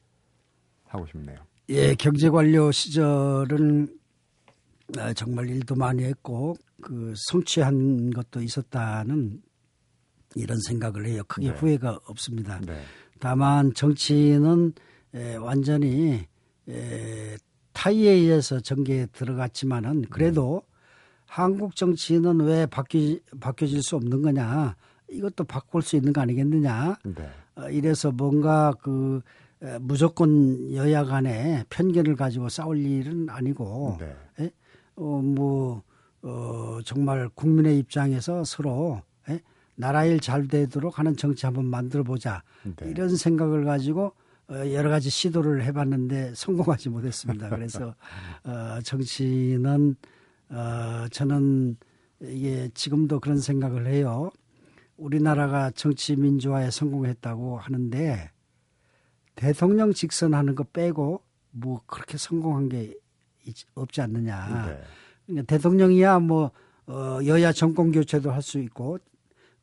하고 0.86 1.06
싶네요. 1.06 1.38
예, 1.70 1.94
경제관료 1.96 2.70
시절은 2.70 3.88
아, 4.98 5.12
정말 5.14 5.48
일도 5.48 5.74
많이 5.74 6.04
했고 6.04 6.54
그 6.80 7.12
성취한 7.28 8.10
것도 8.10 8.40
있었다는 8.40 9.42
이런 10.36 10.58
생각을 10.60 11.06
해요. 11.06 11.22
크게 11.26 11.50
네. 11.50 11.56
후회가 11.56 11.98
없습니다. 12.04 12.60
네. 12.60 12.80
다만 13.20 13.72
정치는 13.74 14.72
에, 15.14 15.36
완전히 15.36 16.26
에, 16.68 17.36
타이에 17.72 18.10
의해서 18.10 18.60
전개에 18.60 19.06
들어갔지만은 19.12 20.06
그래도 20.10 20.62
한국 21.26 21.76
정치는 21.76 22.40
왜 22.40 22.66
바뀌, 22.66 23.22
바뀌어질 23.38 23.82
수 23.82 23.96
없는 23.96 24.22
거냐 24.22 24.74
이것도 25.08 25.44
바꿀 25.44 25.82
수 25.82 25.96
있는 25.96 26.12
거 26.12 26.20
아니겠느냐 26.20 26.96
네. 27.04 27.30
어, 27.56 27.68
이래서 27.68 28.10
뭔가 28.10 28.72
그 28.80 29.20
에, 29.62 29.78
무조건 29.78 30.74
여야 30.74 31.04
간에 31.04 31.64
편견을 31.68 32.16
가지고 32.16 32.48
싸울 32.48 32.78
일은 32.78 33.28
아니고 33.28 33.98
네. 34.00 34.16
예? 34.40 34.50
어, 34.96 35.02
뭐, 35.22 35.82
어, 36.22 36.78
정말 36.84 37.28
국민의 37.34 37.78
입장에서 37.78 38.44
서로 38.44 39.02
예? 39.28 39.40
나라 39.80 40.04
일 40.04 40.20
잘 40.20 40.46
되도록 40.46 40.98
하는 40.98 41.16
정치 41.16 41.46
한번 41.46 41.64
만들어 41.66 42.02
보자. 42.04 42.42
네. 42.64 42.90
이런 42.90 43.16
생각을 43.16 43.64
가지고 43.64 44.12
어, 44.48 44.54
여러 44.72 44.90
가지 44.90 45.10
시도를 45.10 45.64
해봤는데 45.64 46.32
성공하지 46.34 46.88
못했습니다. 46.90 47.48
그래서 47.48 47.94
어, 48.44 48.78
정치는 48.84 49.96
어, 50.50 51.06
저는 51.10 51.76
이게 52.22 52.68
지금도 52.74 53.20
그런 53.20 53.38
생각을 53.40 53.86
해요. 53.86 54.30
우리나라가 54.96 55.70
정치 55.70 56.14
민주화에 56.16 56.70
성공했다고 56.70 57.58
하는데 57.58 58.30
대통령 59.34 59.92
직선하는 59.92 60.54
거 60.54 60.64
빼고 60.64 61.22
뭐 61.52 61.80
그렇게 61.86 62.18
성공한 62.18 62.68
게 62.68 62.94
있- 63.46 63.64
없지 63.74 64.00
않느냐. 64.02 64.66
네. 64.66 64.82
그러니까 65.26 65.46
대통령이야 65.56 66.18
뭐 66.18 66.50
어, 66.86 67.20
여야 67.24 67.52
정권 67.52 67.92
교체도 67.92 68.30
할 68.32 68.42
수 68.42 68.58
있고 68.58 68.98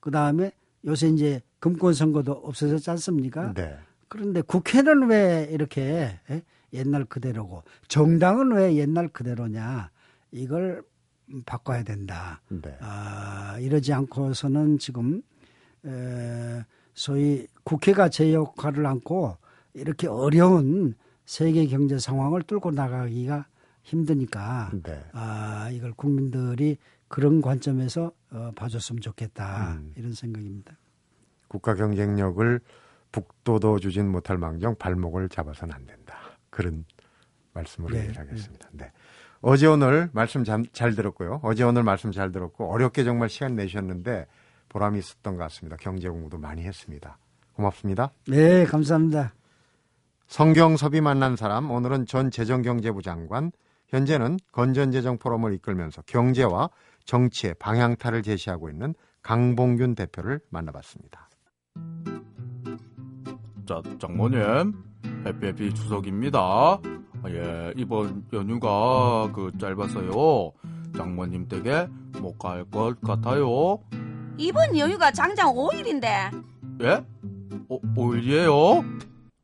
그 0.07 0.11
다음에 0.11 0.53
요새 0.85 1.09
이제 1.09 1.41
금권 1.59 1.93
선거도 1.93 2.31
없어졌지 2.31 2.89
않습니까? 2.91 3.51
네. 3.53 3.77
그런데 4.07 4.39
국회는 4.39 5.09
왜 5.09 5.49
이렇게 5.51 6.17
예? 6.29 6.43
옛날 6.71 7.03
그대로고 7.03 7.63
정당은 7.89 8.53
왜 8.53 8.75
옛날 8.75 9.09
그대로냐 9.09 9.91
이걸 10.31 10.81
바꿔야 11.45 11.83
된다. 11.83 12.41
네. 12.47 12.77
아, 12.79 13.57
이러지 13.59 13.91
않고서는 13.91 14.79
지금 14.79 15.21
에, 15.85 16.63
소위 16.93 17.45
국회가 17.65 18.07
제 18.07 18.31
역할을 18.31 18.85
안고 18.85 19.35
이렇게 19.73 20.07
어려운 20.07 20.95
세계 21.25 21.67
경제 21.67 21.99
상황을 21.99 22.43
뚫고 22.43 22.71
나가기가 22.71 23.45
힘드니까 23.83 24.71
네. 24.83 25.03
아, 25.11 25.69
이걸 25.73 25.91
국민들이 25.91 26.77
그런 27.07 27.41
관점에서 27.41 28.11
어, 28.31 28.51
봐줬으면 28.55 29.01
좋겠다 29.01 29.73
음. 29.73 29.93
이런 29.95 30.13
생각입니다. 30.13 30.77
국가 31.47 31.75
경쟁력을 31.75 32.59
북도도 33.11 33.79
주진 33.79 34.09
못할 34.09 34.37
망정 34.37 34.75
발목을 34.75 35.29
잡아서는 35.29 35.73
안 35.73 35.85
된다. 35.85 36.15
그런 36.49 36.85
말씀으로 37.53 37.95
네, 37.95 38.11
하겠습니다. 38.13 38.69
네. 38.73 38.91
어제 39.41 39.67
오늘 39.67 40.09
말씀 40.13 40.43
잘, 40.43 40.63
잘 40.73 40.95
들었고요. 40.95 41.39
어제 41.43 41.63
오늘 41.63 41.83
말씀 41.83 42.11
잘 42.11 42.31
들었고 42.31 42.71
어렵게 42.71 43.03
정말 43.03 43.29
시간 43.29 43.55
내셨는데 43.55 44.27
보람이 44.69 44.99
있었던 44.99 45.37
것 45.37 45.43
같습니다. 45.43 45.77
경제 45.77 46.09
공부도 46.09 46.37
많이 46.37 46.63
했습니다. 46.63 47.17
고맙습니다. 47.53 48.11
네, 48.27 48.65
감사합니다. 48.65 49.33
성경섭이 50.27 51.01
만난 51.01 51.35
사람 51.35 51.71
오늘은 51.71 52.05
전 52.05 52.29
재정경제부 52.29 53.01
장관 53.01 53.51
현재는 53.87 54.37
건전재정 54.51 55.17
포럼을 55.17 55.53
이끌면서 55.53 56.01
경제와 56.05 56.69
정치의 57.11 57.55
방향타를 57.57 58.21
제시하고 58.21 58.69
있는 58.69 58.93
강봉균 59.23 59.95
대표를 59.95 60.39
만나봤습니다. 60.49 61.29
자, 63.67 63.81
장모님, 63.99 64.73
해피해피 65.25 65.73
추석입니다. 65.73 66.39
아, 66.39 67.29
예, 67.29 67.73
이번 67.75 68.23
연휴가 68.31 69.29
그 69.33 69.51
짧아서요. 69.57 70.51
장모님 70.95 71.47
댁에 71.47 71.87
못 72.21 72.37
갈 72.37 72.63
것 72.69 72.99
같아요. 73.01 73.79
이번 74.37 74.77
여유가 74.77 75.11
장장 75.11 75.53
5일인데 75.53 76.05
예? 76.83 76.89
어, 77.69 77.79
5일이에요? 77.95 78.99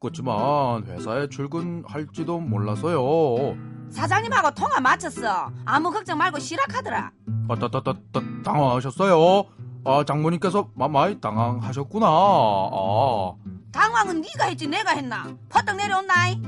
그렇지만 0.08 0.84
회사에 0.86 1.30
출근할지도 1.30 2.38
몰라서요. 2.42 3.56
사장님하고 3.90 4.52
통화 4.52 4.82
마쳤어. 4.82 5.50
아무 5.64 5.92
걱정 5.92 6.18
말고 6.18 6.40
쉬락하더라. 6.40 7.12
아, 7.48 7.56
따, 7.56 7.70
따, 7.70 7.82
따, 7.82 7.94
따, 8.12 8.22
당황하셨어요? 8.44 9.46
아, 9.86 10.04
장모님께서 10.06 10.70
마- 10.76 10.90
많이 10.90 11.22
당황하셨구나. 11.22 12.06
아. 12.06 13.34
당황은 13.72 14.22
네가 14.22 14.46
했지 14.50 14.68
내가 14.68 14.92
했나? 14.92 15.34
퍼뜩 15.48 15.78
내려온나이? 15.78 16.42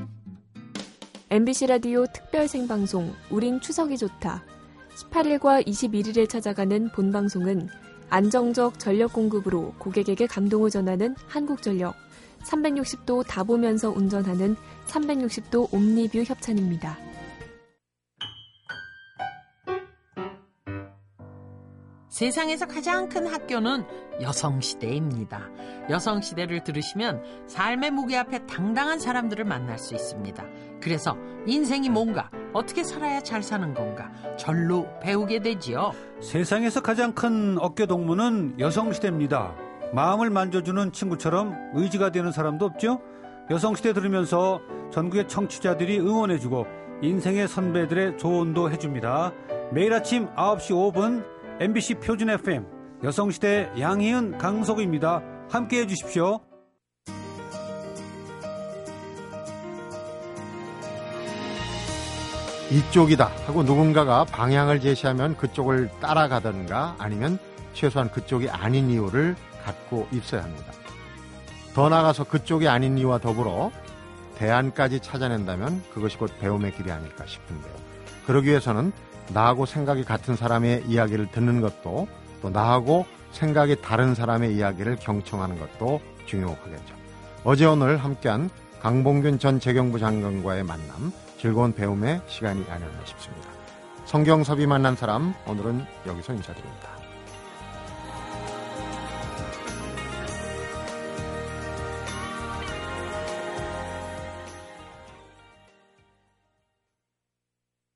MBC 1.29 1.67
라디오 1.67 2.05
특별 2.07 2.49
생방송 2.49 3.13
우린 3.29 3.61
추석이 3.61 3.97
좋다. 3.97 4.43
18일과 4.97 5.65
21일에 5.65 6.27
찾아가는 6.29 6.89
본방송은 6.91 7.69
안정적 8.09 8.79
전력 8.79 9.13
공급으로 9.13 9.73
고객에게 9.79 10.27
감동을 10.27 10.69
전하는 10.69 11.15
한국전력 11.27 11.95
360도 12.45 13.25
다 13.27 13.43
보면서 13.43 13.89
운전하는 13.89 14.55
360도 14.87 15.73
옴니뷰 15.73 16.23
협찬입니다. 16.23 16.97
세상에서 22.09 22.65
가장 22.65 23.09
큰 23.09 23.27
학교는 23.27 23.83
여성시대입니다. 24.21 25.49
여성시대를 25.89 26.63
들으시면 26.63 27.21
삶의 27.47 27.91
무게 27.91 28.15
앞에 28.15 28.45
당당한 28.45 28.99
사람들을 28.99 29.43
만날 29.43 29.77
수 29.77 29.93
있습니다. 29.93 30.45
그래서 30.81 31.17
인생이 31.45 31.89
뭔가, 31.89 32.29
어떻게 32.53 32.85
살아야 32.85 33.21
잘 33.21 33.43
사는 33.43 33.73
건가, 33.73 34.09
절로 34.37 34.87
배우게 35.01 35.39
되지요. 35.39 35.91
세상에서 36.21 36.81
가장 36.81 37.13
큰 37.13 37.57
어깨 37.59 37.85
동무는 37.85 38.59
여성시대입니다. 38.59 39.64
마음을 39.93 40.29
만져주는 40.29 40.91
친구처럼 40.91 41.71
의지가 41.73 42.11
되는 42.11 42.31
사람도 42.31 42.65
없죠? 42.65 43.01
여성시대 43.49 43.93
들으면서 43.93 44.59
전국의 44.91 45.27
청취자들이 45.27 45.99
응원해주고 45.99 46.65
인생의 47.01 47.47
선배들의 47.47 48.17
조언도 48.17 48.71
해줍니다. 48.71 49.31
매일 49.71 49.93
아침 49.93 50.27
9시 50.35 50.71
5분 50.71 51.23
MBC 51.59 51.95
표준 51.95 52.29
FM 52.29 52.65
여성시대 53.03 53.73
양희은 53.79 54.37
강석우입니다. 54.37 55.21
함께 55.49 55.81
해주십시오. 55.81 56.39
이쪽이다 62.71 63.29
하고 63.45 63.61
누군가가 63.61 64.25
방향을 64.25 64.79
제시하면 64.79 65.37
그쪽을 65.37 65.89
따라가든가 66.01 66.95
아니면 66.97 67.37
최소한 67.73 68.09
그쪽이 68.09 68.49
아닌 68.49 68.89
이유를 68.89 69.35
갖고 69.65 70.07
있어야 70.11 70.43
합니다. 70.43 70.71
더 71.73 71.89
나아가서 71.89 72.25
그쪽이 72.25 72.67
아닌 72.67 72.97
이유와 72.97 73.17
더불어 73.17 73.71
대안까지 74.37 74.99
찾아낸다면 74.99 75.83
그것이 75.93 76.17
곧 76.17 76.31
배움의 76.39 76.75
길이 76.75 76.91
아닐까 76.91 77.25
싶은데요. 77.25 77.73
그러기 78.25 78.49
위해서는 78.49 78.91
나하고 79.33 79.65
생각이 79.65 80.03
같은 80.03 80.35
사람의 80.35 80.83
이야기를 80.87 81.31
듣는 81.31 81.61
것도 81.61 82.07
또 82.41 82.49
나하고 82.49 83.05
생각이 83.31 83.81
다른 83.81 84.15
사람의 84.15 84.55
이야기를 84.55 84.97
경청하는 84.97 85.59
것도 85.59 85.99
중요하겠죠. 86.25 86.95
어제 87.43 87.65
오늘 87.65 87.97
함께한 87.97 88.49
강봉균 88.81 89.39
전 89.39 89.59
재경부 89.59 89.99
장관과의 89.99 90.63
만남 90.63 91.11
즐거운 91.39 91.73
배움의 91.73 92.21
시간이 92.27 92.65
아니었나 92.69 93.05
싶습니다. 93.05 93.49
성경섭이 94.05 94.67
만난 94.67 94.95
사람 94.95 95.33
오늘은 95.47 95.85
여기서 96.07 96.33
인사드립니다. 96.33 96.94